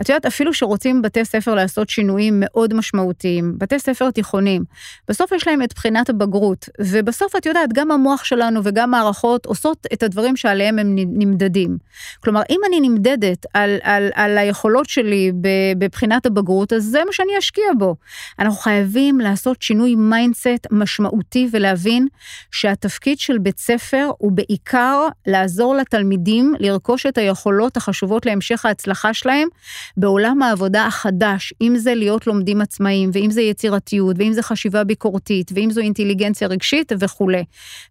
את 0.00 0.08
יודעת, 0.08 0.26
אפילו 0.26 0.54
שרוצים 0.54 1.02
בתי 1.02 1.24
ספר 1.24 1.54
לעשות 1.54 1.88
שינויים 1.90 2.34
מאוד 2.40 2.74
משמעותיים, 2.74 3.54
בתי 3.58 3.78
ספר 3.78 4.10
תיכונים, 4.10 4.64
בסוף 5.08 5.32
יש 5.32 5.46
להם 5.48 5.62
את 5.62 5.74
בחינת 5.74 6.08
הבגרות, 6.10 6.68
ובסוף 6.80 7.36
את 7.36 7.46
יודעת, 7.46 7.72
גם 7.72 7.90
המוח 7.90 8.24
שלנו 8.24 8.60
וגם 8.64 8.90
מערכות 8.90 9.46
עושות 9.46 9.86
את 9.92 10.02
הדברים 10.02 10.36
שעליהם 10.36 10.78
הם 10.78 10.96
נמדדים. 10.96 11.78
כלומר, 12.20 12.42
אם 12.50 12.60
אני 12.68 12.88
נמדדת 12.88 13.46
על, 13.54 13.78
על, 13.82 14.10
על 14.14 14.38
היכולות 14.38 14.88
שלי 14.88 15.32
בבחינת 15.78 16.26
הבגרות, 16.26 16.72
אז 16.72 16.84
זה 16.84 17.00
מה 17.06 17.12
שאני 17.12 17.38
אשקיע 17.38 17.64
בו. 17.78 17.96
אנחנו 18.38 18.58
חייבים 18.58 18.87
לעשות 19.20 19.62
שינוי 19.62 19.94
mindset 19.94 20.66
משמעותי 20.70 21.48
ולהבין 21.52 22.08
שהתפקיד 22.50 23.18
של 23.18 23.38
בית 23.38 23.58
ספר 23.58 24.10
הוא 24.18 24.32
בעיקר 24.32 25.08
לעזור 25.26 25.74
לתלמידים 25.74 26.54
לרכוש 26.58 27.06
את 27.06 27.18
היכולות 27.18 27.76
החשובות 27.76 28.26
להמשך 28.26 28.66
ההצלחה 28.66 29.14
שלהם 29.14 29.48
בעולם 29.96 30.42
העבודה 30.42 30.86
החדש, 30.86 31.52
אם 31.60 31.76
זה 31.76 31.94
להיות 31.94 32.26
לומדים 32.26 32.60
עצמאיים, 32.60 33.10
ואם 33.12 33.30
זה 33.30 33.42
יצירתיות, 33.42 34.16
ואם 34.18 34.32
זה 34.32 34.42
חשיבה 34.42 34.84
ביקורתית, 34.84 35.50
ואם 35.54 35.70
זו 35.70 35.80
אינטליגנציה 35.80 36.48
רגשית 36.48 36.92
וכולי. 37.00 37.44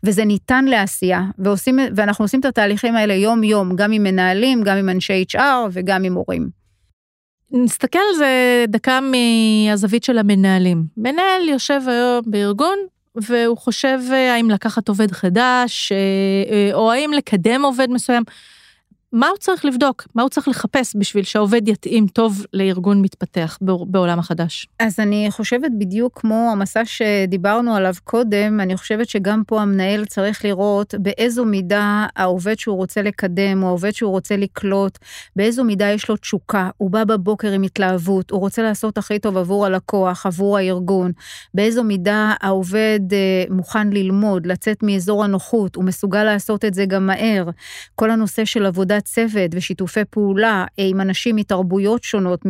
וזה 0.03 0.25
ניתן 0.25 0.65
לעשייה, 0.65 1.21
ועושים, 1.39 1.79
ואנחנו 1.95 2.25
עושים 2.25 2.39
את 2.39 2.45
התהליכים 2.45 2.95
האלה 2.95 3.13
יום-יום, 3.13 3.75
גם 3.75 3.91
עם 3.91 4.03
מנהלים, 4.03 4.63
גם 4.63 4.77
עם 4.77 4.89
אנשי 4.89 5.25
HR 5.31 5.69
וגם 5.71 6.03
עם 6.03 6.13
מורים. 6.13 6.66
נסתכל 7.51 7.99
על 8.09 8.15
זה 8.17 8.65
דקה 8.67 8.99
מהזווית 9.01 10.03
של 10.03 10.17
המנהלים. 10.17 10.83
מנהל 10.97 11.49
יושב 11.49 11.81
היום 11.87 12.21
בארגון, 12.25 12.77
והוא 13.15 13.57
חושב 13.57 13.99
אה, 14.11 14.33
האם 14.33 14.49
לקחת 14.49 14.87
עובד 14.87 15.11
חדש, 15.11 15.91
אה, 15.91 15.97
אה, 16.51 16.73
או 16.73 16.91
האם 16.91 17.11
לקדם 17.13 17.65
עובד 17.65 17.89
מסוים. 17.89 18.23
מה 19.13 19.27
הוא 19.27 19.37
צריך 19.37 19.65
לבדוק? 19.65 20.07
מה 20.15 20.21
הוא 20.21 20.29
צריך 20.29 20.47
לחפש 20.47 20.95
בשביל 20.99 21.23
שהעובד 21.23 21.67
יתאים 21.67 22.07
טוב 22.07 22.45
לארגון 22.53 23.01
מתפתח 23.01 23.57
בעולם 23.61 24.19
החדש? 24.19 24.67
אז 24.79 24.99
אני 24.99 25.27
חושבת 25.31 25.71
בדיוק 25.77 26.19
כמו 26.19 26.49
המסע 26.51 26.81
שדיברנו 26.85 27.75
עליו 27.75 27.93
קודם, 28.03 28.59
אני 28.59 28.77
חושבת 28.77 29.09
שגם 29.09 29.43
פה 29.47 29.61
המנהל 29.61 30.05
צריך 30.05 30.45
לראות 30.45 30.95
באיזו 30.99 31.45
מידה 31.45 32.05
העובד 32.15 32.59
שהוא 32.59 32.75
רוצה 32.75 33.01
לקדם, 33.01 33.63
או 33.63 33.67
העובד 33.67 33.91
שהוא 33.91 34.11
רוצה 34.11 34.37
לקלוט, 34.37 34.97
באיזו 35.35 35.63
מידה 35.63 35.89
יש 35.89 36.09
לו 36.09 36.17
תשוקה, 36.17 36.69
הוא 36.77 36.91
בא 36.91 37.03
בבוקר 37.03 37.51
עם 37.51 37.63
התלהבות, 37.63 38.31
הוא 38.31 38.39
רוצה 38.39 38.61
לעשות 38.63 38.97
הכי 38.97 39.19
טוב 39.19 39.37
עבור 39.37 39.65
הלקוח, 39.65 40.25
עבור 40.25 40.57
הארגון, 40.57 41.11
באיזו 41.53 41.83
מידה 41.83 42.33
העובד 42.41 42.99
אה, 43.13 43.43
מוכן 43.49 43.89
ללמוד, 43.89 44.45
לצאת 44.45 44.83
מאזור 44.83 45.23
הנוחות, 45.23 45.75
הוא 45.75 45.83
מסוגל 45.83 46.23
לעשות 46.23 46.65
את 46.65 46.73
זה 46.73 46.85
גם 46.85 47.07
מהר. 47.07 47.49
כל 47.95 48.11
הנושא 48.11 48.45
של 48.45 48.65
עבודת 48.97 49.05
צוות 49.05 49.51
ושיתופי 49.53 50.05
פעולה 50.09 50.65
אה, 50.79 50.85
עם 50.87 51.01
אנשים 51.01 51.35
מתרבויות 51.35 52.03
שונות, 52.03 52.41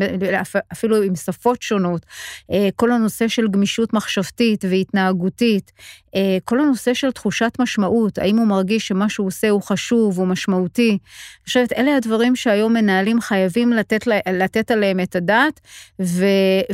אפילו 0.72 1.02
עם 1.02 1.16
שפות 1.16 1.62
שונות, 1.62 2.06
אה, 2.52 2.70
כל 2.76 2.92
הנושא 2.92 3.28
של 3.28 3.48
גמישות 3.48 3.94
מחשבתית 3.94 4.66
והתנהגותית, 4.70 5.72
אה, 6.16 6.38
כל 6.46 6.60
הנושא 6.60 6.94
של 6.94 7.12
תחושת 7.12 7.52
משמעות, 7.60 8.18
האם 8.18 8.38
הוא 8.38 8.48
מרגיש 8.48 8.88
שמה 8.88 9.10
שהוא 9.10 9.28
עושה 9.28 9.50
הוא 9.50 9.62
חשוב, 9.62 10.20
הוא 10.20 10.28
משמעותי. 10.28 10.90
אני 10.90 10.98
חושבת, 11.46 11.74
אלה 11.74 11.96
הדברים 11.96 12.36
שהיום 12.36 12.74
מנהלים 12.74 13.22
חייבים 13.22 13.74
לתת, 13.74 14.08
לתת 14.34 14.72
עליהם 14.72 15.00
את 15.00 15.16
הדעת, 15.16 15.60
ו, 16.02 16.26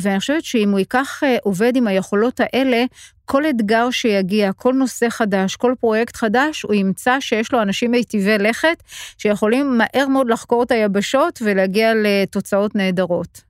ואני 0.01 0.19
חושבת 0.19 0.43
שאם 0.43 0.71
הוא 0.71 0.79
ייקח 0.79 1.21
עובד 1.43 1.75
עם 1.75 1.87
היכולות 1.87 2.39
האלה, 2.39 2.85
כל 3.25 3.45
אתגר 3.45 3.91
שיגיע, 3.91 4.53
כל 4.53 4.73
נושא 4.73 5.09
חדש, 5.09 5.55
כל 5.55 5.73
פרויקט 5.79 6.15
חדש, 6.15 6.61
הוא 6.61 6.73
ימצא 6.73 7.19
שיש 7.19 7.53
לו 7.53 7.61
אנשים 7.61 7.91
מיטיבי 7.91 8.37
לכת, 8.37 8.83
שיכולים 9.17 9.77
מהר 9.77 10.07
מאוד 10.07 10.29
לחקור 10.29 10.63
את 10.63 10.71
היבשות 10.71 11.39
ולהגיע 11.45 11.93
לתוצאות 11.95 12.75
נהדרות. 12.75 13.41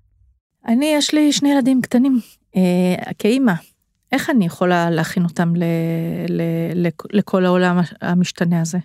אני, 0.67 0.93
יש 0.97 1.13
לי 1.13 1.31
שני 1.31 1.51
ילדים 1.51 1.81
קטנים, 1.81 2.19
אה, 2.55 3.11
כאימא. 3.19 3.53
איך 4.11 4.29
אני 4.29 4.45
יכולה 4.45 4.89
להכין 4.89 5.23
אותם 5.23 5.55
ל, 5.55 5.63
ל, 6.29 6.41
ל, 6.75 6.87
לכל 7.11 7.45
העולם 7.45 7.79
המשתנה 8.01 8.61
הזה? 8.61 8.77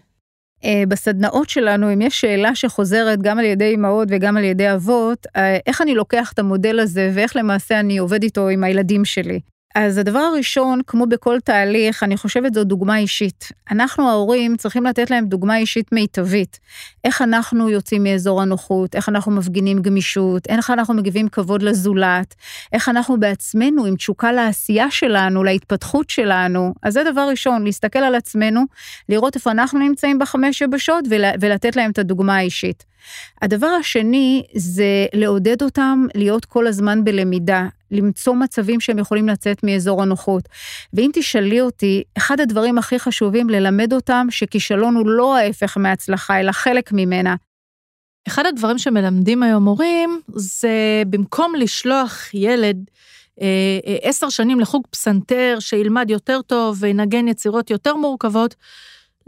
אה, 0.65 0.83
בסדנאות 0.89 1.49
שלנו, 1.49 1.93
אם 1.93 2.03
יש 2.03 2.21
שאלה 2.21 2.55
שחוזרת 2.55 3.23
גם 3.23 3.39
על 3.39 3.45
ידי 3.45 3.75
אמהות 3.75 4.09
וגם 4.11 4.37
על 4.37 4.45
ידי 4.45 4.73
אבות, 4.73 5.27
אה, 5.37 5.59
איך 5.67 5.83
אני 5.83 5.95
לוקח 5.95 6.33
את 6.33 6.39
המודל 6.39 6.81
הזה 6.81 7.11
ואיך 7.15 7.37
למעשה 7.37 7.81
אני 7.81 7.99
עובד 7.99 8.23
איתו 8.23 8.49
עם 8.49 8.65
הילדים 8.65 9.05
שלי. 9.05 9.41
אז 9.75 9.99
הדבר 9.99 10.19
הראשון, 10.19 10.81
כמו 10.87 11.07
בכל 11.07 11.41
תהליך, 11.45 12.03
אני 12.03 12.17
חושבת 12.17 12.55
זו 12.55 12.65
דוגמה 12.65 12.99
אישית. 12.99 13.49
אנחנו 13.71 14.09
ההורים 14.09 14.57
צריכים 14.57 14.85
לתת 14.85 15.11
להם 15.11 15.27
דוגמה 15.27 15.57
אישית 15.57 15.93
מיטבית. 15.93 16.59
איך 17.05 17.23
אנחנו 17.23 17.69
יוצאים 17.69 18.03
מאזור 18.03 18.43
הנוחות, 18.43 18.95
איך 18.95 19.09
אנחנו 19.09 19.33
מפגינים 19.33 19.83
גמישות, 19.83 20.47
איך 20.49 20.71
אנחנו 20.71 20.95
מגיבים 20.95 21.29
כבוד 21.29 21.63
לזולת, 21.63 22.35
איך 22.73 22.89
אנחנו 22.89 23.21
בעצמנו 23.21 23.85
עם 23.85 23.97
תשוקה 23.97 24.33
לעשייה 24.33 24.91
שלנו, 24.91 25.45
להתפתחות 25.45 26.11
שלנו. 26.11 26.75
אז 26.83 26.95
זה 26.95 27.03
דבר 27.13 27.29
ראשון, 27.31 27.65
להסתכל 27.65 27.99
על 27.99 28.15
עצמנו, 28.15 28.61
לראות 29.09 29.37
איפה 29.37 29.51
אנחנו 29.51 29.79
נמצאים 29.79 30.19
בחמש 30.19 30.61
יבשות 30.61 31.05
ולתת 31.41 31.77
להם 31.77 31.91
את 31.91 31.99
הדוגמה 31.99 32.37
האישית. 32.37 32.88
הדבר 33.43 33.67
השני 33.67 34.43
זה 34.55 35.07
לעודד 35.13 35.63
אותם 35.63 36.07
להיות 36.15 36.45
כל 36.45 36.67
הזמן 36.67 37.05
בלמידה, 37.05 37.67
למצוא 37.91 38.35
מצבים 38.35 38.81
שהם 38.81 38.99
יכולים 38.99 39.29
לצאת 39.29 39.65
מאזור 39.65 40.03
הנוחות. 40.03 40.49
ואם 40.93 41.11
תשאלי 41.15 41.61
אותי, 41.61 42.03
אחד 42.19 42.41
הדברים 42.41 42.79
הכי 42.79 42.99
חשובים 42.99 43.51
ללמד 43.51 43.93
אותם 43.93 44.27
שכישלון 44.31 44.97
הוא 44.97 45.07
לא 45.07 45.37
ההפך 45.37 45.77
מהצלחה, 45.77 46.41
אלא 46.41 46.53
חלק 46.53 46.93
ממנה. 46.93 47.35
אחד 48.29 48.47
הדברים 48.47 48.79
שמלמדים 48.79 49.43
היום 49.43 49.65
הורים, 49.65 50.21
זה 50.29 51.03
במקום 51.07 51.55
לשלוח 51.55 52.35
ילד 52.35 52.77
אה, 53.41 53.47
אה, 53.87 53.97
עשר 54.03 54.29
שנים 54.29 54.61
לחוג 54.61 54.87
פסנתר, 54.91 55.57
שילמד 55.61 56.11
יותר 56.11 56.43
טוב 56.43 56.77
וינגן 56.81 57.29
יצירות 57.29 57.71
יותר 57.71 57.97
מורכבות, 57.97 58.55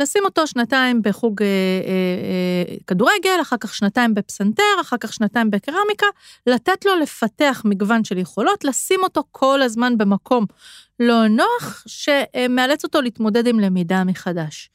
לשים 0.01 0.25
אותו 0.25 0.47
שנתיים 0.47 1.03
בחוג 1.03 1.43
אה, 1.43 1.47
אה, 1.47 2.73
אה, 2.73 2.77
כדורגל, 2.87 3.41
אחר 3.43 3.57
כך 3.61 3.75
שנתיים 3.75 4.15
בפסנתר, 4.15 4.63
אחר 4.81 4.97
כך 5.01 5.13
שנתיים 5.13 5.51
בקרמיקה, 5.51 6.07
לתת 6.47 6.85
לו 6.85 6.97
לפתח 6.97 7.63
מגוון 7.65 8.05
של 8.05 8.19
יכולות, 8.19 8.65
לשים 8.65 9.01
אותו 9.03 9.25
כל 9.33 9.63
הזמן 9.63 9.99
במקום 9.99 10.47
לא 11.01 11.29
נוח, 11.29 11.85
שמאלץ 11.87 12.85
אותו 12.85 13.01
להתמודד 13.01 13.47
עם 13.47 13.61
למידה 13.61 14.05
מחדש. 14.05 14.71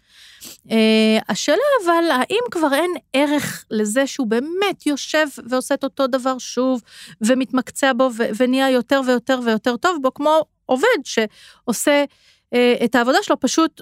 אה, 0.71 1.17
השאלה 1.29 1.57
אבל, 1.85 2.11
האם 2.11 2.41
כבר 2.51 2.73
אין 2.73 2.91
ערך 3.13 3.65
לזה 3.71 4.07
שהוא 4.07 4.27
באמת 4.27 4.85
יושב 4.85 5.27
ועושה 5.49 5.75
את 5.75 5.83
אותו 5.83 6.07
דבר 6.07 6.37
שוב, 6.37 6.81
ומתמקצע 7.21 7.93
בו 7.93 8.09
ונהיה 8.37 8.69
יותר 8.69 9.01
ויותר 9.07 9.39
ויותר 9.45 9.77
טוב 9.77 9.97
בו, 10.01 10.13
כמו 10.13 10.41
עובד 10.65 10.97
שעושה 11.03 12.05
אה, 12.53 12.75
את 12.83 12.95
העבודה 12.95 13.17
שלו 13.23 13.39
פשוט 13.39 13.81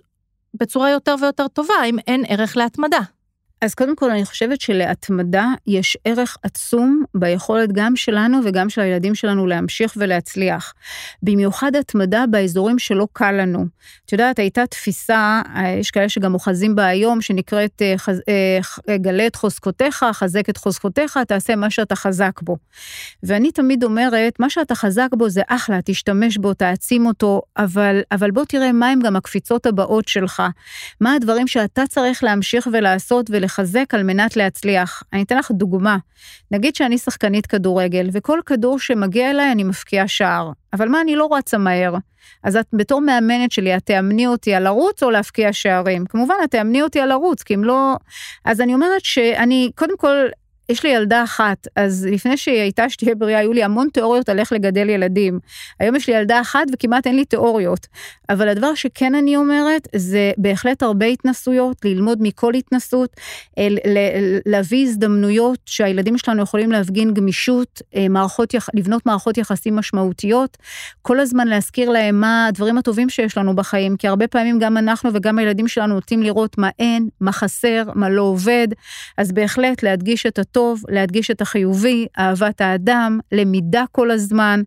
בצורה 0.53 0.89
יותר 0.91 1.15
ויותר 1.21 1.47
טובה, 1.47 1.83
אם 1.85 1.99
אין 2.07 2.23
ערך 2.27 2.57
להתמדה. 2.57 2.99
אז 3.63 3.75
קודם 3.75 3.95
כל, 3.95 4.11
אני 4.11 4.25
חושבת 4.25 4.61
שלהתמדה 4.61 5.47
יש 5.67 5.97
ערך 6.05 6.37
עצום 6.43 7.03
ביכולת 7.15 7.71
גם 7.71 7.95
שלנו 7.95 8.39
וגם 8.45 8.69
של 8.69 8.81
הילדים 8.81 9.15
שלנו 9.15 9.47
להמשיך 9.47 9.93
ולהצליח. 9.97 10.73
במיוחד 11.23 11.75
התמדה 11.75 12.25
באזורים 12.29 12.79
שלא 12.79 13.07
קל 13.13 13.31
לנו. 13.31 13.65
את 14.05 14.11
יודעת, 14.11 14.39
הייתה 14.39 14.67
תפיסה, 14.67 15.41
יש 15.79 15.91
כאלה 15.91 16.09
שגם 16.09 16.33
אוחזים 16.33 16.75
בה 16.75 16.85
היום, 16.85 17.21
שנקראת 17.21 17.81
אה, 17.81 17.95
אה, 18.89 18.97
גלה 18.97 19.27
את 19.27 19.35
חוזקותיך, 19.35 20.05
חזק 20.11 20.49
את 20.49 20.57
חוזקותיך, 20.57 21.19
תעשה 21.27 21.55
מה 21.55 21.69
שאתה 21.69 21.95
חזק 21.95 22.41
בו. 22.41 22.57
ואני 23.23 23.51
תמיד 23.51 23.83
אומרת, 23.83 24.39
מה 24.39 24.49
שאתה 24.49 24.75
חזק 24.75 25.09
בו 25.17 25.29
זה 25.29 25.41
אחלה, 25.47 25.79
תשתמש 25.85 26.37
בו, 26.37 26.53
תעצים 26.53 27.05
אותו, 27.05 27.41
אבל, 27.57 28.01
אבל 28.11 28.31
בוא 28.31 28.45
תראה 28.45 28.71
מהם 28.71 28.99
גם 28.99 29.15
הקפיצות 29.15 29.65
הבאות 29.65 30.07
שלך. 30.07 30.43
מה 31.01 31.13
הדברים 31.13 31.47
שאתה 31.47 31.83
צריך 31.89 32.23
להמשיך 32.23 32.67
ולעשות 32.73 33.29
ולח... 33.29 33.52
לחזק 33.53 33.93
על 33.93 34.03
מנת 34.03 34.35
להצליח. 34.35 35.03
אני 35.13 35.23
אתן 35.23 35.37
לך 35.37 35.51
דוגמה. 35.51 35.97
נגיד 36.51 36.75
שאני 36.75 36.97
שחקנית 36.97 37.45
כדורגל, 37.45 38.09
וכל 38.13 38.39
כדור 38.45 38.79
שמגיע 38.79 39.29
אליי 39.29 39.51
אני 39.51 39.63
מפקיעה 39.63 40.07
שער. 40.07 40.51
אבל 40.73 40.89
מה, 40.89 41.01
אני 41.01 41.15
לא 41.15 41.29
רצה 41.31 41.57
מהר. 41.57 41.95
אז 42.43 42.55
את 42.55 42.65
בתור 42.73 43.01
מאמנת 43.01 43.51
שלי, 43.51 43.77
את 43.77 43.85
תאמני 43.85 44.27
אותי 44.27 44.53
על 44.53 44.63
לרוץ 44.63 45.03
או 45.03 45.11
להפקיע 45.11 45.53
שערים? 45.53 46.05
כמובן, 46.05 46.35
את 46.43 46.51
תאמני 46.51 46.81
אותי 46.81 46.99
על 46.99 47.09
לרוץ, 47.09 47.43
כי 47.43 47.55
אם 47.55 47.63
לא... 47.63 47.95
אז 48.45 48.61
אני 48.61 48.73
אומרת 48.73 49.05
שאני, 49.05 49.71
קודם 49.75 49.97
כל, 49.97 50.15
יש 50.69 50.83
לי 50.83 50.89
ילדה 50.89 51.23
אחת, 51.23 51.67
אז 51.75 52.07
לפני 52.11 52.37
שהיא 52.37 52.61
הייתה 52.61 52.89
שתהיה 52.89 53.15
בריאה, 53.15 53.39
היו 53.39 53.53
לי 53.53 53.63
המון 53.63 53.87
תיאוריות 53.93 54.29
על 54.29 54.39
איך 54.39 54.53
לגדל 54.53 54.89
ילדים. 54.89 55.39
היום 55.79 55.95
יש 55.95 56.09
לי 56.09 56.15
ילדה 56.15 56.41
אחת 56.41 56.63
וכמעט 56.73 57.07
אין 57.07 57.15
לי 57.15 57.25
תיאוריות. 57.25 57.87
אבל 58.29 58.49
הדבר 58.49 58.75
שכן 58.75 59.15
אני 59.15 59.35
אומרת, 59.35 59.87
זה 59.95 60.31
בהחלט 60.37 60.83
הרבה 60.83 61.05
התנסויות, 61.05 61.85
ללמוד 61.85 62.17
מכל 62.21 62.53
התנסות, 62.53 63.09
להביא 64.45 64.83
הזדמנויות 64.83 65.59
שהילדים 65.65 66.17
שלנו 66.17 66.41
יכולים 66.41 66.71
להפגין 66.71 67.13
גמישות, 67.13 67.81
אה, 67.95 68.09
מערכות, 68.09 68.53
לבנות 68.73 69.05
מערכות 69.05 69.37
יחסים 69.37 69.75
משמעותיות, 69.75 70.57
כל 71.01 71.19
הזמן 71.19 71.47
להזכיר 71.47 71.89
להם 71.89 72.21
מה 72.21 72.47
הדברים 72.47 72.77
הטובים 72.77 73.09
שיש 73.09 73.37
לנו 73.37 73.55
בחיים, 73.55 73.97
כי 73.97 74.07
הרבה 74.07 74.27
פעמים 74.27 74.59
גם 74.59 74.77
אנחנו 74.77 75.09
וגם 75.13 75.39
הילדים 75.39 75.67
שלנו 75.67 75.93
נוטים 75.93 76.23
לראות 76.23 76.57
מה 76.57 76.69
אין, 76.79 77.07
מה 77.21 77.31
חסר, 77.31 77.83
מה 77.95 78.09
לא 78.09 78.21
עובד, 78.21 78.67
אז 79.17 79.31
בהחלט 79.31 79.83
להדגיש 79.83 80.25
את 80.25 80.39
הטוב, 80.53 80.83
להדגיש 80.89 81.31
את 81.31 81.41
החיובי, 81.41 82.07
אהבת 82.19 82.61
האדם, 82.61 83.19
למידה 83.31 83.83
כל 83.91 84.11
הזמן, 84.11 84.61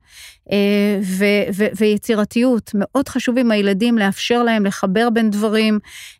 אה, 0.53 0.99
ו- 1.03 1.53
ו- 1.55 1.68
ויצירתיות. 1.79 2.70
מאוד 2.75 3.09
חשוב 3.09 3.38
עם 3.38 3.51
הילדים 3.51 3.99
לאפשר 3.99 4.42
להם 4.42 4.66
לחבר 4.66 5.11
בין 5.11 5.31
דברים 5.31 5.79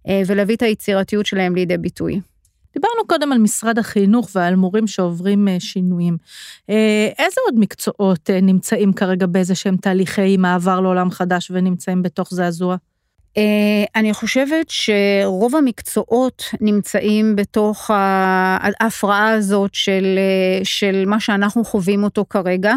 אה, 0.09 0.23
ולהביא 0.27 0.57
את 0.57 0.63
היצירתיות 0.63 1.27
שלהם 1.27 1.55
לידי 1.55 1.79
ביטוי. 1.79 2.21
דיברנו 2.75 3.07
קודם 3.07 3.33
על 3.33 3.39
משרד 3.39 3.79
החינוך 3.79 4.31
ועל 4.35 4.57
מורים 4.57 4.87
שעוברים 4.87 5.49
אה, 5.49 5.57
שינויים. 5.61 6.17
איזה 7.19 7.41
עוד 7.47 7.55
מקצועות 7.59 8.31
נמצאים 8.43 8.93
כרגע 8.93 9.27
באיזה 9.27 9.55
שהם 9.55 9.77
תהליכי 9.77 10.37
מעבר 10.37 10.81
לעולם 10.81 11.11
חדש 11.11 11.51
ונמצאים 11.51 12.03
בתוך 12.03 12.29
זעזוע? 12.35 12.77
אני 13.97 14.15
חושבת 14.15 14.67
שרוב 14.69 15.57
המקצועות 15.57 16.45
נמצאים 16.61 17.37
בתוך 17.37 17.91
ההפרעה 17.95 19.31
הזאת 19.31 19.75
של, 19.75 20.19
של 20.65 21.05
מה 21.07 21.21
שאנחנו 21.21 21.65
חווים 21.65 22.05
אותו 22.05 22.25
כרגע. 22.31 22.75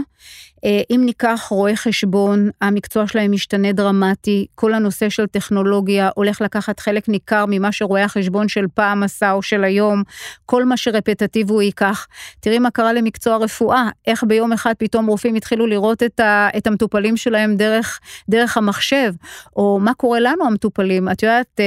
אה, 0.66 0.82
אם 0.90 1.02
ניקח 1.06 1.48
רואי 1.52 1.76
חשבון, 1.76 2.50
המקצוע 2.62 3.08
שלהם 3.08 3.32
משתנה 3.32 3.72
דרמטי, 3.72 4.46
כל 4.56 4.74
הנושא 4.74 5.10
של 5.10 5.26
טכנולוגיה 5.26 6.10
הולך 6.16 6.42
לקחת 6.42 6.80
חלק 6.80 7.10
ניכר 7.10 7.46
ממה 7.48 7.72
שרואי 7.72 8.02
החשבון 8.02 8.48
של 8.48 8.66
פעם 8.74 9.04
עשה 9.04 9.32
או 9.32 9.42
של 9.42 9.64
היום, 9.64 10.04
כל 10.46 10.66
מה 10.66 10.78
שרפטטיבי 10.78 11.54
הוא 11.54 11.62
ייקח. 11.62 12.08
תראי 12.40 12.60
מה 12.60 12.72
קרה 12.72 12.94
למקצוע 12.94 13.38
רפואה, 13.38 13.90
איך 14.08 14.24
ביום 14.24 14.54
אחד 14.54 14.74
פתאום 14.78 15.08
רופאים 15.08 15.36
התחילו 15.36 15.68
לראות 15.68 16.04
את, 16.04 16.20
ה, 16.20 16.48
את 16.58 16.68
המטופלים 16.68 17.18
שלהם 17.18 17.56
דרך, 17.56 18.00
דרך 18.30 18.58
המחשב, 18.58 19.14
או 19.56 19.80
מה 19.82 19.94
קורה 19.94 20.20
לנו 20.20 20.46
המטופלים. 20.46 21.10
את 21.10 21.24
יודעת, 21.24 21.60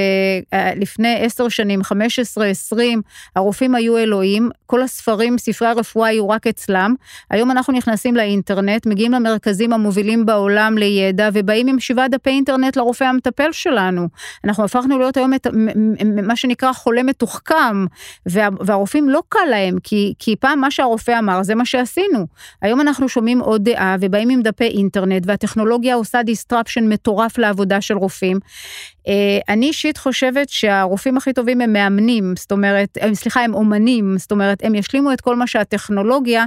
לפני 0.77 1.17
עשר 1.21 1.49
שנים, 1.49 1.83
15, 1.83 2.47
20, 2.47 3.03
הרופאים 3.37 3.75
היו 3.75 3.99
אלוהים, 3.99 4.51
כל 4.67 4.83
הספרים, 4.83 5.39
ספרי 5.39 5.69
הרפואה 5.69 6.09
היו 6.09 6.29
רק 6.29 6.47
אצלם. 6.47 6.95
היום 7.31 7.51
אנחנו 7.51 7.73
נכנסים 7.73 8.17
לאינטרנט, 8.17 8.82
מגיעים 8.87 9.13
למרכזים 9.13 9.73
המובילים 9.73 10.27
בעולם 10.27 10.79
לידע, 10.79 11.29
ובאים 11.33 11.67
עם 11.67 11.81
שבעה 11.81 12.09
דפי 12.09 12.31
אינטרנט 12.31 12.77
לרופא 12.77 13.05
המטפל 13.05 13.53
שלנו. 13.53 14.09
אנחנו 14.45 14.65
הפכנו 14.65 14.99
להיות 14.99 15.17
היום 15.17 15.35
את, 15.35 15.47
מה 16.23 16.37
שנקרא 16.37 16.73
חולה 16.73 17.03
מתוחכם, 17.03 17.87
וה, 18.27 18.49
והרופאים 18.61 19.11
לא 19.11 19.23
קל 19.29 19.39
להם, 19.51 19.77
כי, 19.83 20.15
כי 20.19 20.37
פעם 20.37 20.61
מה 20.61 20.71
שהרופא 20.71 21.19
אמר 21.19 21.43
זה 21.43 21.55
מה 21.55 21.65
שעשינו. 21.65 22.27
היום 22.63 22.81
אנחנו 22.81 23.09
שומעים 23.09 23.41
עוד 23.41 23.65
דעה 23.65 23.97
ובאים 24.01 24.29
עם 24.29 24.43
דפי 24.43 24.67
אינטרנט, 24.67 25.23
והטכנולוגיה 25.27 25.95
עושה 25.95 26.23
disruption 26.23 26.89
מטורף 26.89 27.39
לעבודה 27.39 27.81
של 27.81 27.97
רופאים. 27.97 28.39
אה, 29.09 29.39
אני 29.49 29.67
אישית 29.67 29.97
חושבת 29.97 30.49
שהרופאים 30.49 31.17
הכי 31.17 31.33
טובים 31.33 31.61
הם 31.61 31.73
מאמנים, 31.73 32.35
זאת 32.37 32.53
אומרת, 32.53 32.99
הם, 33.01 33.15
סליחה, 33.15 33.41
הם 33.41 33.55
אומנים, 33.55 34.15
זאת 34.19 34.31
אומרת, 34.31 34.59
הם 34.65 34.75
ישלימו 34.75 35.13
את 35.13 35.21
כל 35.21 35.37
מה 35.37 35.47
שהטכנולוגיה 35.47 36.45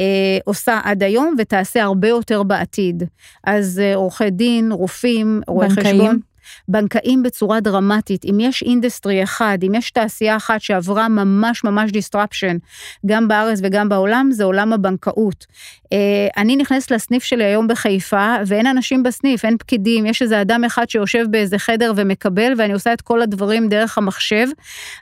אה, 0.00 0.38
עושה 0.44 0.80
עד 0.84 1.02
היום 1.02 1.34
ותעשה 1.38 1.82
הרבה 1.82 2.08
יותר 2.08 2.42
בעתיד. 2.42 3.02
אז 3.44 3.80
אה, 3.84 3.94
עורכי 3.94 4.30
דין, 4.30 4.72
רופאים, 4.72 5.40
רואי 5.48 5.70
חשבון. 5.70 6.20
בנקאים 6.68 7.22
בצורה 7.22 7.60
דרמטית. 7.60 8.24
אם 8.24 8.40
יש 8.40 8.62
industry 8.62 9.22
אחד, 9.22 9.58
אם 9.66 9.74
יש 9.74 9.90
תעשייה 9.90 10.36
אחת 10.36 10.60
שעברה 10.60 11.08
ממש 11.08 11.64
ממש 11.64 11.90
disruption, 11.90 12.58
גם 13.06 13.28
בארץ 13.28 13.58
וגם 13.62 13.88
בעולם, 13.88 14.28
זה 14.32 14.44
עולם 14.44 14.72
הבנקאות. 14.72 15.46
אה, 15.92 16.28
אני 16.36 16.56
נכנסת 16.56 16.90
לסניף 16.90 17.24
שלי 17.24 17.44
היום 17.44 17.68
בחיפה, 17.68 18.36
ואין 18.46 18.66
אנשים 18.66 19.02
בסניף, 19.02 19.44
אין 19.44 19.58
פקידים, 19.58 20.06
יש 20.06 20.22
איזה 20.22 20.40
אדם 20.40 20.64
אחד 20.64 20.88
שיושב 20.88 21.24
באיזה 21.30 21.58
חדר 21.58 21.92
ומקבל, 21.96 22.52
ואני 22.58 22.72
עושה 22.72 22.92
את 22.92 23.00
כל 23.00 23.22
הדברים 23.22 23.68
דרך 23.68 23.98
המחשב. 23.98 24.46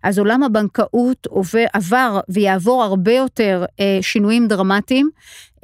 אז 0.02 0.18
עולם 0.18 0.42
הבנקאות 0.42 1.26
עבר 1.72 2.20
ויעבור 2.28 2.84
הרבה 2.84 3.12
יותר 3.12 3.64
אה, 3.80 3.98
שינויים 4.00 4.48
דרמטיים. 4.48 5.10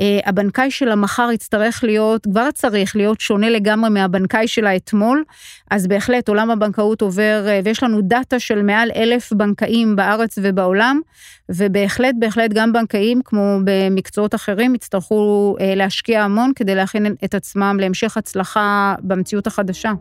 אה, 0.00 0.18
הבנקאי 0.26 0.70
של 0.70 0.90
המחר 0.90 1.28
יצטרך 1.32 1.84
להיות, 1.84 2.24
כבר 2.24 2.48
צריך 2.54 2.96
להיות 2.96 3.20
שונה 3.20 3.50
לגמרי 3.50 3.90
מהבנקאי 3.90 4.48
של 4.48 4.66
האתמול, 4.66 5.24
אז 5.70 5.86
בהחלט 5.86 6.28
עולם 6.28 6.50
הבנקאות 6.50 7.02
עובר, 7.02 7.44
אה, 7.48 7.60
ויש 7.64 7.82
לנו 7.82 8.00
דאטה 8.02 8.38
של 8.38 8.62
מעל 8.62 8.90
אלף 8.96 9.32
בנקאים 9.32 9.96
בארץ 9.96 10.38
ובעולם, 10.42 11.00
ובהחלט, 11.48 12.14
בהחלט 12.18 12.52
גם 12.52 12.72
בנקאים, 12.72 13.20
כמו 13.24 13.58
במקצועות 13.64 14.34
אחרים, 14.34 14.74
יצטרכו 14.74 15.56
אה, 15.60 15.74
להשקיע 15.74 16.22
המון 16.22 16.52
כדי 16.56 16.74
להכין 16.74 17.14
את 17.24 17.34
עצמם 17.34 17.76
להמשך 17.80 18.16
הצלחה 18.16 18.94
במציאות 19.00 19.46
החדשה. 19.46 19.92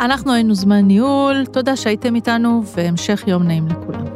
אנחנו 0.00 0.32
היינו 0.32 0.54
זמן 0.54 0.84
ניהול, 0.84 1.46
תודה 1.52 1.76
שהייתם 1.76 2.14
איתנו, 2.14 2.62
והמשך 2.76 3.24
יום 3.26 3.42
נעים 3.42 3.68
לכולם. 3.68 4.15